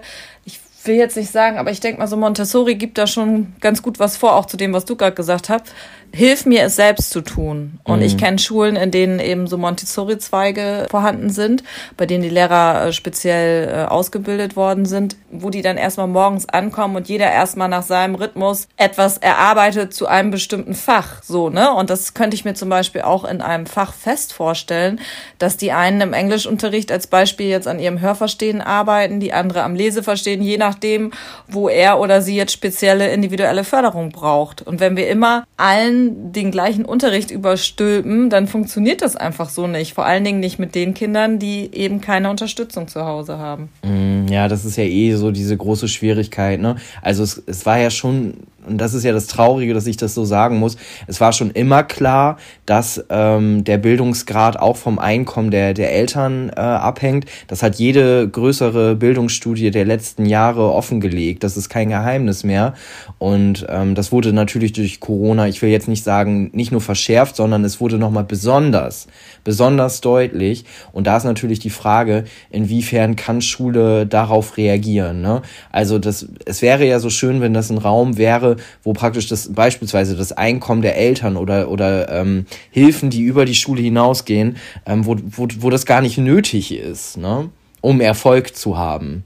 will 0.86 0.96
jetzt 0.96 1.18
nicht 1.18 1.32
sagen, 1.32 1.58
aber 1.58 1.72
ich 1.72 1.80
denke 1.80 2.00
mal 2.00 2.08
so, 2.08 2.18
Montessori 2.18 2.76
gibt 2.76 2.98
da 2.98 3.08
schon 3.08 3.54
ganz 3.62 3.82
gut 3.82 4.00
was 4.00 4.18
vor, 4.18 4.36
auch 4.36 4.46
zu 4.46 4.58
dem, 4.58 4.74
was 4.74 4.86
du 4.86 4.96
gerade 4.96 5.16
gesagt 5.16 5.50
hast 5.50 5.74
hilf 6.16 6.46
mir, 6.46 6.64
es 6.64 6.76
selbst 6.76 7.10
zu 7.10 7.22
tun. 7.22 7.80
Und 7.84 8.00
mhm. 8.00 8.06
ich 8.06 8.18
kenne 8.18 8.38
Schulen, 8.38 8.76
in 8.76 8.92
denen 8.92 9.20
eben 9.20 9.48
so 9.48 9.58
Montessori-Zweige 9.58 10.86
vorhanden 10.90 11.32
sind, 11.32 11.64
bei 11.98 12.06
denen 12.06 12.22
die 12.22 12.30
Lehrer 12.30 12.86
äh, 12.86 12.94
speziell 12.94 13.68
äh, 13.68 13.86
ausgebildet 13.86 14.56
worden 14.56 14.86
sind, 14.86 15.18
wo 15.32 15.50
die 15.50 15.64
dann 15.64 15.76
erstmal 15.78 16.08
morgens 16.08 16.48
ankommen 16.48 16.96
und 16.96 17.10
jeder 17.10 17.32
erstmal 17.32 17.68
nach 17.68 17.82
seinem 17.82 18.14
Rhythmus 18.14 18.68
etwas 18.78 19.18
erarbeitet 19.18 19.96
zu 19.96 20.06
einem 20.06 20.30
bestimmten 20.30 20.76
Fach. 20.76 21.24
So, 21.24 21.50
ne? 21.50 21.74
Und 21.74 21.90
das 21.90 22.14
könnte 22.14 22.36
ich 22.36 22.46
mir 22.46 22.54
zum 22.54 22.70
Beispiel 22.70 23.02
auch 23.02 23.26
in 23.26 23.42
einem 23.42 23.66
Fach 23.66 23.92
fest 23.92 24.34
vorstellen, 24.34 25.00
dass 25.40 25.58
die 25.58 25.72
einen 25.72 26.02
im 26.02 26.14
Englischunterricht 26.14 26.92
als 26.92 27.08
Beispiel 27.08 27.48
jetzt 27.48 27.68
an 27.68 27.80
ihrem 27.80 28.00
Hörverstehen 28.00 28.62
arbeiten, 28.62 29.20
die 29.20 29.34
andere 29.34 29.64
am 29.64 29.74
Leseverstehen, 29.74 30.44
je 30.44 30.58
nachdem, 30.58 31.12
wo 31.48 31.70
er 31.70 32.00
oder 32.00 32.22
sie 32.22 32.36
jetzt 32.36 32.54
spezielle 32.54 33.12
individuelle 33.12 33.64
Förderung 33.64 34.12
braucht. 34.12 34.62
Und 34.62 34.80
wenn 34.80 34.96
wir 34.96 35.10
immer 35.10 35.46
allen 35.58 36.03
den 36.32 36.52
gleichen 36.52 36.86
Unterricht 36.86 37.32
überstülpen, 37.32 38.30
dann 38.30 38.48
funktioniert 38.48 39.02
das 39.02 39.16
einfach 39.16 39.50
so 39.50 39.68
nicht. 39.68 39.94
Vor 39.94 40.06
allen 40.06 40.24
Dingen 40.24 40.40
nicht 40.40 40.60
mit 40.60 40.76
den 40.76 40.94
Kindern, 40.94 41.40
die 41.40 41.70
eben 41.74 42.02
keine 42.02 42.30
Unterstützung 42.30 42.88
zu 42.88 43.06
Hause 43.06 43.38
haben. 43.38 43.70
Mm, 43.84 44.28
ja, 44.28 44.48
das 44.48 44.66
ist 44.66 44.78
ja 44.78 44.84
eh 44.84 45.16
so 45.16 45.32
diese 45.32 45.56
große 45.56 45.88
Schwierigkeit. 45.88 46.60
Ne? 46.60 46.76
Also 47.02 47.24
es, 47.24 47.42
es 47.46 47.66
war 47.66 47.78
ja 47.78 47.90
schon 47.90 48.36
und 48.66 48.78
das 48.78 48.94
ist 48.94 49.04
ja 49.04 49.12
das 49.12 49.28
Traurige, 49.28 49.74
dass 49.74 49.88
ich 49.88 49.98
das 49.98 50.14
so 50.14 50.26
sagen 50.26 50.58
muss, 50.58 50.78
es 51.08 51.20
war 51.22 51.34
schon 51.34 51.52
immer 51.52 51.84
klar, 51.84 52.38
dass 52.66 53.04
ähm, 53.10 53.64
der 53.64 53.78
Bildungsgrad 53.78 54.58
auch 54.58 54.78
vom 54.78 55.00
Einkommen 55.00 55.52
der, 55.52 55.74
der 55.74 55.92
Eltern 55.94 56.50
äh, 56.50 56.60
abhängt. 56.60 57.26
Das 57.48 57.64
hat 57.64 57.76
jede 57.76 58.28
größere 58.28 58.96
Bildungsstudie 58.96 59.72
der 59.72 59.86
letzten 59.86 60.26
Jahre 60.26 60.72
offengelegt. 60.72 61.44
Das 61.44 61.58
ist 61.58 61.70
kein 61.70 61.90
Geheimnis 61.90 62.44
mehr. 62.44 62.74
Und 63.18 63.66
ähm, 63.70 63.96
das 63.96 64.12
wurde 64.12 64.34
natürlich 64.34 64.74
durch 64.74 65.00
Corona, 65.00 65.48
ich 65.48 65.62
will 65.62 65.70
jetzt 65.70 65.88
nicht 65.88 66.04
sagen, 66.04 66.50
nicht 66.54 66.72
nur 66.72 66.82
verschärft, 66.82 67.36
sondern 67.36 67.64
es 67.64 67.82
wurde 67.82 67.98
nochmal 67.98 68.24
besonders, 68.24 69.08
besonders 69.44 70.02
deutlich. 70.02 70.66
Und 70.92 71.08
da 71.08 71.18
ist 71.18 71.24
natürlich 71.24 71.60
die 71.60 71.70
Frage, 71.70 72.24
inwiefern 72.50 73.16
kann 73.16 73.42
Schule 73.42 74.06
darauf 74.06 74.58
reagieren. 74.58 75.22
Ne? 75.22 75.42
Also 75.72 76.00
das, 76.00 76.28
es 76.46 76.62
wäre 76.62 76.86
ja 76.86 77.00
so 77.00 77.10
schön, 77.10 77.42
wenn 77.42 77.54
das 77.54 77.70
ein 77.70 77.78
Raum 77.78 78.18
wäre, 78.18 78.53
wo 78.84 78.94
praktisch 78.94 79.28
das 79.28 79.54
beispielsweise 79.54 80.16
das 80.16 80.32
Einkommen 80.32 80.82
der 80.82 80.98
Eltern 80.98 81.38
oder, 81.38 81.70
oder 81.70 82.10
ähm, 82.10 82.46
Hilfen, 82.72 83.10
die 83.10 83.22
über 83.22 83.46
die 83.46 83.56
Schule 83.56 83.82
hinausgehen, 83.82 84.58
ähm, 84.86 85.06
wo, 85.06 85.18
wo, 85.24 85.48
wo 85.60 85.70
das 85.70 85.86
gar 85.86 86.02
nicht 86.02 86.18
nötig 86.18 86.74
ist, 86.74 87.18
ne? 87.18 87.50
um 87.82 88.02
Erfolg 88.02 88.56
zu 88.56 88.78
haben. 88.78 89.24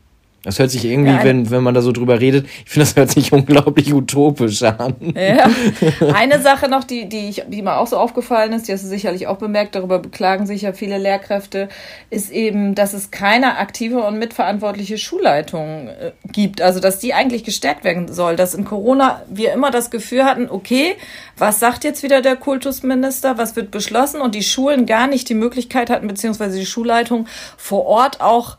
Das 0.47 0.59
hört 0.59 0.71
sich 0.71 0.85
irgendwie, 0.85 1.11
ja, 1.11 1.25
wenn, 1.25 1.51
wenn 1.51 1.61
man 1.61 1.73
da 1.73 1.81
so 1.81 1.91
drüber 1.91 2.21
redet, 2.21 2.45
ich 2.45 2.71
finde, 2.71 2.85
das 2.85 2.95
hört 2.95 3.11
sich 3.11 3.33
unglaublich 3.33 3.93
utopisch 3.93 4.63
an. 4.63 4.95
Ja. 5.13 5.49
Eine 6.13 6.39
Sache 6.41 6.69
noch, 6.69 6.85
die, 6.85 7.09
die, 7.09 7.27
ich, 7.27 7.43
die 7.49 7.61
mir 7.61 7.75
auch 7.75 7.87
so 7.87 7.97
aufgefallen 7.97 8.53
ist, 8.53 8.69
die 8.69 8.71
hast 8.71 8.85
du 8.85 8.87
sicherlich 8.87 9.27
auch 9.27 9.35
bemerkt, 9.35 9.75
darüber 9.75 9.99
beklagen 9.99 10.45
sich 10.45 10.61
ja 10.61 10.71
viele 10.71 10.99
Lehrkräfte, 10.99 11.67
ist 12.09 12.31
eben, 12.31 12.75
dass 12.75 12.93
es 12.93 13.11
keine 13.11 13.57
aktive 13.57 14.01
und 14.03 14.19
mitverantwortliche 14.19 14.97
Schulleitung 14.97 15.89
äh, 15.89 16.13
gibt. 16.31 16.61
Also, 16.61 16.79
dass 16.79 16.99
die 16.99 17.13
eigentlich 17.13 17.43
gestärkt 17.43 17.83
werden 17.83 18.07
soll. 18.07 18.37
Dass 18.37 18.53
in 18.53 18.63
Corona 18.63 19.23
wir 19.29 19.51
immer 19.51 19.69
das 19.69 19.91
Gefühl 19.91 20.23
hatten, 20.23 20.49
okay, 20.49 20.95
was 21.37 21.59
sagt 21.59 21.83
jetzt 21.83 22.03
wieder 22.03 22.21
der 22.21 22.37
Kultusminister, 22.37 23.37
was 23.37 23.57
wird 23.57 23.69
beschlossen 23.69 24.21
und 24.21 24.33
die 24.33 24.43
Schulen 24.43 24.85
gar 24.85 25.07
nicht 25.07 25.27
die 25.27 25.33
Möglichkeit 25.33 25.89
hatten, 25.89 26.07
beziehungsweise 26.07 26.57
die 26.57 26.65
Schulleitung 26.65 27.27
vor 27.57 27.85
Ort 27.85 28.21
auch 28.21 28.55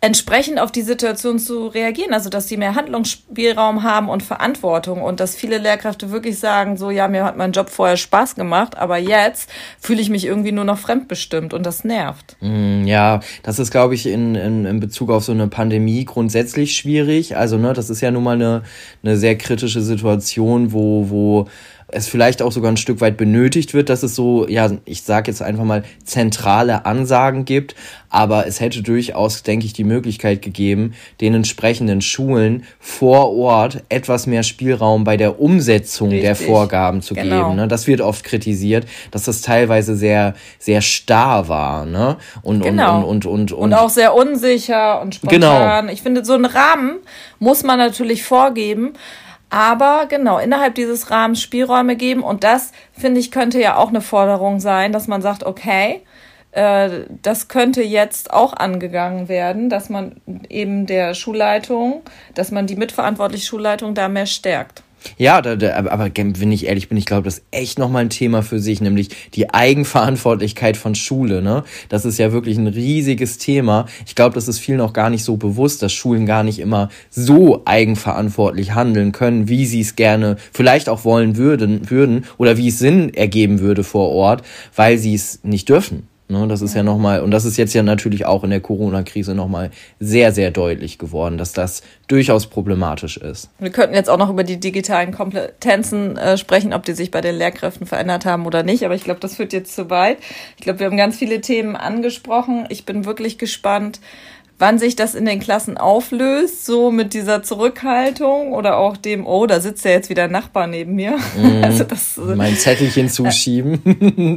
entsprechend 0.00 0.60
auf 0.60 0.70
die 0.70 0.82
Situation 0.82 1.38
zu 1.38 1.68
reagieren. 1.68 2.12
Also, 2.12 2.28
dass 2.28 2.48
sie 2.48 2.56
mehr 2.56 2.74
Handlungsspielraum 2.74 3.82
haben 3.82 4.08
und 4.08 4.22
Verantwortung 4.22 5.02
und 5.02 5.20
dass 5.20 5.34
viele 5.34 5.58
Lehrkräfte 5.58 6.10
wirklich 6.10 6.38
sagen, 6.38 6.76
so, 6.76 6.90
ja, 6.90 7.08
mir 7.08 7.24
hat 7.24 7.36
mein 7.36 7.52
Job 7.52 7.70
vorher 7.70 7.96
Spaß 7.96 8.34
gemacht, 8.34 8.76
aber 8.76 8.98
jetzt 8.98 9.50
fühle 9.80 10.00
ich 10.00 10.10
mich 10.10 10.26
irgendwie 10.26 10.52
nur 10.52 10.64
noch 10.64 10.78
fremdbestimmt 10.78 11.54
und 11.54 11.64
das 11.64 11.82
nervt. 11.84 12.36
Mm, 12.40 12.84
ja, 12.86 13.20
das 13.42 13.58
ist, 13.58 13.70
glaube 13.70 13.94
ich, 13.94 14.06
in, 14.06 14.34
in, 14.34 14.66
in 14.66 14.80
Bezug 14.80 15.10
auf 15.10 15.24
so 15.24 15.32
eine 15.32 15.48
Pandemie 15.48 16.04
grundsätzlich 16.04 16.76
schwierig. 16.76 17.36
Also, 17.36 17.56
ne, 17.56 17.72
das 17.72 17.90
ist 17.90 18.02
ja 18.02 18.10
nun 18.10 18.24
mal 18.24 18.34
eine, 18.34 18.62
eine 19.02 19.16
sehr 19.16 19.36
kritische 19.38 19.80
Situation, 19.80 20.72
wo, 20.72 21.08
wo 21.08 21.48
es 21.88 22.08
vielleicht 22.08 22.42
auch 22.42 22.50
sogar 22.50 22.72
ein 22.72 22.76
Stück 22.76 23.00
weit 23.00 23.16
benötigt 23.16 23.72
wird, 23.72 23.88
dass 23.90 24.02
es 24.02 24.16
so, 24.16 24.48
ja, 24.48 24.70
ich 24.84 25.02
sage 25.02 25.30
jetzt 25.30 25.40
einfach 25.40 25.62
mal, 25.62 25.84
zentrale 26.04 26.84
Ansagen 26.84 27.44
gibt. 27.44 27.76
Aber 28.08 28.46
es 28.46 28.60
hätte 28.60 28.82
durchaus, 28.82 29.42
denke 29.42 29.66
ich, 29.66 29.72
die 29.72 29.84
Möglichkeit 29.84 30.42
gegeben, 30.42 30.94
den 31.20 31.34
entsprechenden 31.34 32.00
Schulen 32.00 32.64
vor 32.80 33.36
Ort 33.36 33.84
etwas 33.88 34.26
mehr 34.26 34.42
Spielraum 34.42 35.04
bei 35.04 35.16
der 35.16 35.40
Umsetzung 35.40 36.08
Richtig. 36.08 36.24
der 36.24 36.34
Vorgaben 36.34 37.02
zu 37.02 37.14
genau. 37.14 37.44
geben. 37.44 37.56
Ne? 37.56 37.68
Das 37.68 37.86
wird 37.86 38.00
oft 38.00 38.24
kritisiert, 38.24 38.86
dass 39.12 39.24
das 39.24 39.42
teilweise 39.42 39.94
sehr, 39.94 40.34
sehr 40.58 40.80
starr 40.80 41.48
war. 41.48 41.86
Ne? 41.86 42.16
Und, 42.42 42.62
genau. 42.62 42.98
und, 42.98 43.26
und, 43.26 43.26
und, 43.26 43.52
und, 43.52 43.58
und 43.58 43.74
auch 43.74 43.90
sehr 43.90 44.14
unsicher 44.14 45.00
und 45.02 45.16
spontan. 45.16 45.82
Genau. 45.82 45.92
Ich 45.92 46.02
finde, 46.02 46.24
so 46.24 46.34
einen 46.34 46.46
Rahmen 46.46 46.96
muss 47.38 47.62
man 47.62 47.78
natürlich 47.78 48.24
vorgeben. 48.24 48.94
Aber 49.50 50.06
genau, 50.08 50.38
innerhalb 50.38 50.74
dieses 50.74 51.10
Rahmens 51.10 51.40
Spielräume 51.40 51.96
geben. 51.96 52.22
Und 52.22 52.44
das, 52.44 52.72
finde 52.92 53.20
ich, 53.20 53.30
könnte 53.30 53.60
ja 53.60 53.76
auch 53.76 53.88
eine 53.88 54.00
Forderung 54.00 54.60
sein, 54.60 54.92
dass 54.92 55.06
man 55.06 55.22
sagt, 55.22 55.44
okay, 55.44 56.02
äh, 56.52 57.04
das 57.22 57.48
könnte 57.48 57.82
jetzt 57.82 58.32
auch 58.32 58.54
angegangen 58.54 59.28
werden, 59.28 59.70
dass 59.70 59.88
man 59.88 60.20
eben 60.48 60.86
der 60.86 61.14
Schulleitung, 61.14 62.02
dass 62.34 62.50
man 62.50 62.66
die 62.66 62.76
mitverantwortliche 62.76 63.46
Schulleitung 63.46 63.94
da 63.94 64.08
mehr 64.08 64.26
stärkt. 64.26 64.82
Ja, 65.18 65.42
da, 65.42 65.56
da, 65.56 65.76
aber 65.76 66.10
wenn 66.14 66.52
ich 66.52 66.66
ehrlich 66.66 66.88
bin, 66.88 66.98
ich 66.98 67.06
glaube, 67.06 67.24
das 67.24 67.38
ist 67.38 67.44
echt 67.50 67.78
nochmal 67.78 68.02
ein 68.02 68.10
Thema 68.10 68.42
für 68.42 68.58
sich, 68.58 68.80
nämlich 68.80 69.08
die 69.34 69.52
Eigenverantwortlichkeit 69.52 70.76
von 70.76 70.94
Schule. 70.94 71.42
Ne? 71.42 71.64
Das 71.88 72.04
ist 72.04 72.18
ja 72.18 72.32
wirklich 72.32 72.56
ein 72.56 72.66
riesiges 72.66 73.38
Thema. 73.38 73.86
Ich 74.06 74.14
glaube, 74.14 74.34
das 74.34 74.48
ist 74.48 74.58
vielen 74.58 74.80
auch 74.80 74.92
gar 74.92 75.10
nicht 75.10 75.24
so 75.24 75.36
bewusst, 75.36 75.82
dass 75.82 75.92
Schulen 75.92 76.26
gar 76.26 76.42
nicht 76.42 76.58
immer 76.58 76.88
so 77.10 77.62
eigenverantwortlich 77.64 78.74
handeln 78.74 79.12
können, 79.12 79.48
wie 79.48 79.66
sie 79.66 79.80
es 79.80 79.96
gerne 79.96 80.36
vielleicht 80.52 80.88
auch 80.88 81.04
wollen 81.04 81.36
würden, 81.36 81.90
würden 81.90 82.24
oder 82.38 82.56
wie 82.56 82.68
es 82.68 82.78
Sinn 82.78 83.12
ergeben 83.14 83.60
würde 83.60 83.84
vor 83.84 84.10
Ort, 84.10 84.42
weil 84.74 84.98
sie 84.98 85.14
es 85.14 85.40
nicht 85.42 85.68
dürfen. 85.68 86.08
Ne, 86.28 86.48
das 86.48 86.60
ist 86.60 86.74
ja 86.74 86.82
nochmal, 86.82 87.20
und 87.20 87.30
das 87.30 87.44
ist 87.44 87.56
jetzt 87.56 87.72
ja 87.72 87.84
natürlich 87.84 88.26
auch 88.26 88.42
in 88.42 88.50
der 88.50 88.58
Corona-Krise 88.58 89.32
nochmal 89.36 89.70
sehr, 90.00 90.32
sehr 90.32 90.50
deutlich 90.50 90.98
geworden, 90.98 91.38
dass 91.38 91.52
das 91.52 91.82
durchaus 92.08 92.48
problematisch 92.48 93.16
ist. 93.16 93.48
Wir 93.60 93.70
könnten 93.70 93.94
jetzt 93.94 94.10
auch 94.10 94.18
noch 94.18 94.30
über 94.30 94.42
die 94.42 94.58
digitalen 94.58 95.12
Kompetenzen 95.12 96.16
äh, 96.16 96.36
sprechen, 96.36 96.72
ob 96.72 96.82
die 96.82 96.94
sich 96.94 97.12
bei 97.12 97.20
den 97.20 97.36
Lehrkräften 97.36 97.86
verändert 97.86 98.26
haben 98.26 98.44
oder 98.44 98.64
nicht, 98.64 98.84
aber 98.84 98.96
ich 98.96 99.04
glaube, 99.04 99.20
das 99.20 99.36
führt 99.36 99.52
jetzt 99.52 99.72
zu 99.76 99.88
weit. 99.88 100.18
Ich 100.56 100.64
glaube, 100.64 100.80
wir 100.80 100.86
haben 100.86 100.96
ganz 100.96 101.16
viele 101.16 101.40
Themen 101.40 101.76
angesprochen. 101.76 102.66
Ich 102.70 102.84
bin 102.84 103.04
wirklich 103.04 103.38
gespannt, 103.38 104.00
wann 104.58 104.78
sich 104.78 104.96
das 104.96 105.14
in 105.14 105.26
den 105.26 105.38
Klassen 105.38 105.76
auflöst, 105.76 106.64
so 106.64 106.90
mit 106.90 107.12
dieser 107.12 107.42
Zurückhaltung 107.42 108.52
oder 108.52 108.78
auch 108.78 108.96
dem, 108.96 109.26
oh, 109.26 109.46
da 109.46 109.60
sitzt 109.60 109.84
ja 109.84 109.90
jetzt 109.90 110.08
wieder 110.08 110.24
ein 110.24 110.30
Nachbar 110.30 110.66
neben 110.66 110.94
mir. 110.94 111.18
Mm, 111.36 111.62
also 111.62 111.84
das, 111.84 112.16
mein 112.16 112.56
Zettelchen 112.56 113.08
zuschieben. 113.10 113.82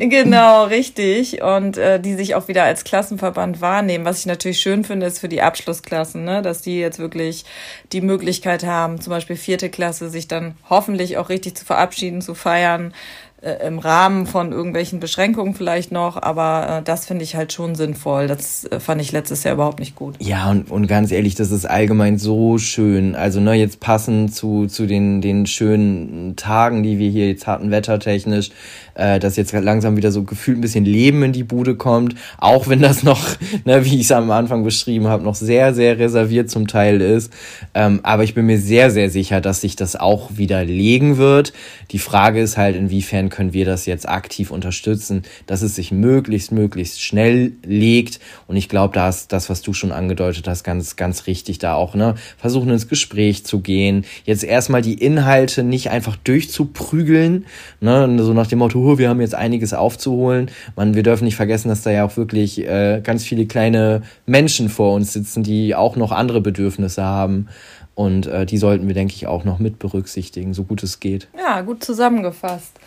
genau, 0.10 0.65
richtig. 0.65 1.41
Und 1.41 1.77
äh, 1.77 1.99
die 1.99 2.15
sich 2.15 2.36
auch 2.36 2.47
wieder 2.49 2.63
als 2.63 2.84
Klassenverband 2.84 3.62
wahrnehmen. 3.62 4.03
Was 4.03 4.19
ich 4.19 4.25
natürlich 4.25 4.60
schön 4.60 4.84
finde, 4.84 5.05
ist 5.05 5.19
für 5.19 5.29
die 5.29 5.41
Abschlussklassen, 5.41 6.25
ne, 6.25 6.41
dass 6.41 6.62
die 6.62 6.79
jetzt 6.79 6.99
wirklich 6.99 7.45
die 7.93 8.01
Möglichkeit 8.01 8.65
haben, 8.65 8.99
zum 8.99 9.12
Beispiel 9.12 9.38
vierte 9.38 9.69
Klasse, 9.69 10.10
sich 10.10 10.27
dann 10.27 10.55
hoffentlich 10.69 11.17
auch 11.17 11.29
richtig 11.29 11.55
zu 11.55 11.65
verabschieden, 11.65 12.21
zu 12.21 12.36
feiern 12.36 12.93
äh, 13.41 13.65
im 13.65 13.80
Rahmen 13.80 14.25
von 14.25 14.52
irgendwelchen 14.52 14.99
Beschränkungen 14.99 15.54
vielleicht 15.54 15.91
noch, 15.91 16.21
aber 16.21 16.80
äh, 16.80 16.84
das 16.84 17.06
finde 17.06 17.23
ich 17.23 17.36
halt 17.36 17.54
schon 17.54 17.75
sinnvoll. 17.75 18.28
Das 18.28 18.65
äh, 18.65 18.80
fand 18.80 19.02
ich 19.02 19.12
letztes 19.12 19.43
Jahr 19.43 19.54
überhaupt 19.54 19.80
nicht 19.80 19.95
gut. 19.95 20.15
Ja, 20.19 20.52
und, 20.52 20.69
und 20.69 20.88
ganz 20.88 21.12
ehrlich, 21.12 21.36
das 21.36 21.52
ist 21.52 21.65
allgemein 21.65 22.17
so 22.17 22.58
schön. 22.58 23.15
Also, 23.15 23.39
ne, 23.39 23.54
jetzt 23.54 23.80
passend 23.80 24.36
zu, 24.36 24.67
zu 24.67 24.86
den, 24.86 25.21
den 25.21 25.45
schönen 25.45 26.36
Tagen, 26.36 26.84
die 26.84 26.99
wir 26.99 27.10
hier 27.10 27.28
jetzt 27.30 27.47
hatten, 27.47 27.71
wettertechnisch, 27.71 28.52
äh, 28.99 29.19
dass 29.19 29.38
jetzt 29.38 29.53
langsam 29.53 29.97
wieder 29.97 30.12
so 30.12 30.23
gefühlt 30.23 30.57
ein 30.57 30.62
bisschen 30.62 30.85
Leben 30.85 31.23
in 31.23 31.31
die 31.31 31.43
Bude 31.43 31.75
kommt, 31.75 32.15
auch 32.38 32.67
wenn 32.67 32.81
das 32.81 33.03
noch, 33.03 33.25
ne, 33.65 33.85
wie 33.85 33.95
ich 33.95 34.01
es 34.01 34.12
am 34.12 34.29
Anfang 34.31 34.63
beschrieben 34.63 35.07
habe, 35.07 35.23
noch 35.23 35.35
sehr, 35.35 35.73
sehr 35.73 35.97
reserviert 35.97 36.49
zum 36.49 36.67
Teil 36.67 37.01
ist. 37.01 37.31
Ähm, 37.73 38.01
aber 38.03 38.23
ich 38.23 38.33
bin 38.33 38.45
mir 38.45 38.59
sehr, 38.59 38.91
sehr 38.91 39.09
sicher, 39.09 39.41
dass 39.41 39.62
sich 39.62 39.75
das 39.75 39.95
auch 39.95 40.31
wieder 40.35 40.65
legen 40.65 41.17
wird. 41.17 41.53
Die 41.91 41.99
Frage 41.99 42.41
ist 42.41 42.57
halt, 42.57 42.75
inwiefern 42.75 43.29
können 43.29 43.53
wir 43.53 43.65
das 43.65 43.85
jetzt 43.85 44.07
aktiv 44.07 44.51
unterstützen, 44.51 45.23
dass 45.47 45.62
es 45.62 45.75
sich 45.75 45.91
möglichst, 45.91 46.51
möglichst 46.51 47.01
schnell 47.01 47.53
legt. 47.63 48.19
Und 48.47 48.57
ich 48.57 48.67
glaube, 48.67 48.93
da 48.93 49.09
ist 49.09 49.31
das, 49.31 49.49
was 49.49 49.62
du 49.62 49.73
schon 49.73 49.91
angedeutet 49.91 50.47
hast, 50.47 50.63
ganz, 50.63 50.97
ganz 50.97 51.25
richtig 51.27 51.59
da 51.59 51.75
auch, 51.75 51.95
ne? 51.95 52.15
Versuchen 52.38 52.69
ins 52.69 52.88
Gespräch 52.88 53.45
zu 53.45 53.62
gehen. 53.62 54.05
Jetzt 54.25 54.43
erstmal 54.43 54.81
die 54.81 54.95
Inhalte 54.95 55.63
nicht 55.63 55.89
einfach 55.89 56.17
durchzuprügeln, 56.17 57.45
ne? 57.79 58.17
So 58.19 58.33
nach 58.33 58.47
dem 58.47 58.59
Motto, 58.59 58.88
wir 58.97 59.10
haben 59.10 59.21
jetzt 59.21 59.36
einiges 59.36 59.73
aufzuholen. 59.73 60.49
Man, 60.75 60.95
wir 60.95 61.04
dürfen 61.04 61.25
nicht 61.25 61.36
vergessen, 61.36 61.69
dass 61.69 61.82
da 61.82 61.91
ja 61.91 62.06
auch 62.06 62.17
wirklich 62.17 62.65
äh, 62.65 63.02
ganz 63.04 63.23
viele 63.23 63.45
kleine 63.45 64.02
Menschen 64.25 64.69
vor 64.69 64.93
uns 64.93 65.13
sitzen, 65.13 65.43
die 65.43 65.75
auch 65.75 65.95
noch 65.95 66.12
andere 66.12 66.41
Bedürfnisse 66.41 67.04
haben. 67.04 67.47
Und 67.95 68.28
äh, 68.28 68.45
die 68.45 68.58
sollten 68.58 68.88
wir, 68.88 68.95
denke 68.95 69.13
ich, 69.13 69.28
auch 69.28 69.43
noch 69.43 69.60
mit 69.60 69.78
berücksichtigen, 69.78 70.54
so 70.54 70.63
gut 70.63 70.84
es 70.84 70.99
geht. 70.99 71.28
Ja, 71.38 71.62
gut 71.62 71.84
zusammengefasst. 71.84 72.80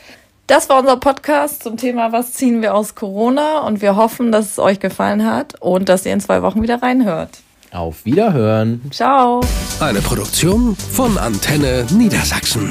Das 0.47 0.69
war 0.69 0.81
unser 0.81 0.97
Podcast 0.97 1.63
zum 1.63 1.77
Thema 1.77 2.13
Was 2.13 2.33
ziehen 2.33 2.63
wir 2.63 2.75
aus 2.75 2.95
Corona? 2.95 3.61
Und 3.61 3.81
wir 3.81 3.97
hoffen, 3.97 4.33
dass 4.33 4.53
es 4.53 4.59
euch 4.59 4.81
gefallen 4.81 5.25
hat 5.25 5.61
und 5.61 5.89
dass 5.89 6.05
ihr 6.05 6.13
in 6.13 6.21
zwei 6.21 6.43
Wochen 6.43 6.63
wieder 6.63 6.83
reinhört. 6.83 7.43
Auf 7.73 8.05
Wiederhören. 8.05 8.83
Ciao. 8.91 9.41
Eine 9.81 10.01
Produktion 10.01 10.77
von 10.77 11.17
Antenne 11.17 11.87
Niedersachsen. 11.91 12.69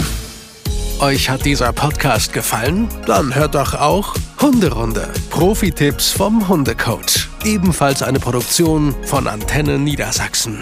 Euch 1.02 1.32
hat 1.32 1.46
dieser 1.46 1.74
Podcast 1.74 2.32
gefallen? 2.32 2.88
Dann 3.08 3.34
hört 3.34 3.56
doch 3.56 3.74
auch 3.74 4.14
Hunderunde. 4.40 5.12
Profi-Tipps 5.32 6.12
vom 6.12 6.48
Hundecoach. 6.48 7.28
Ebenfalls 7.44 8.04
eine 8.04 8.20
Produktion 8.20 8.94
von 9.06 9.28
Antenne 9.28 9.80
Niedersachsen. 9.80 10.60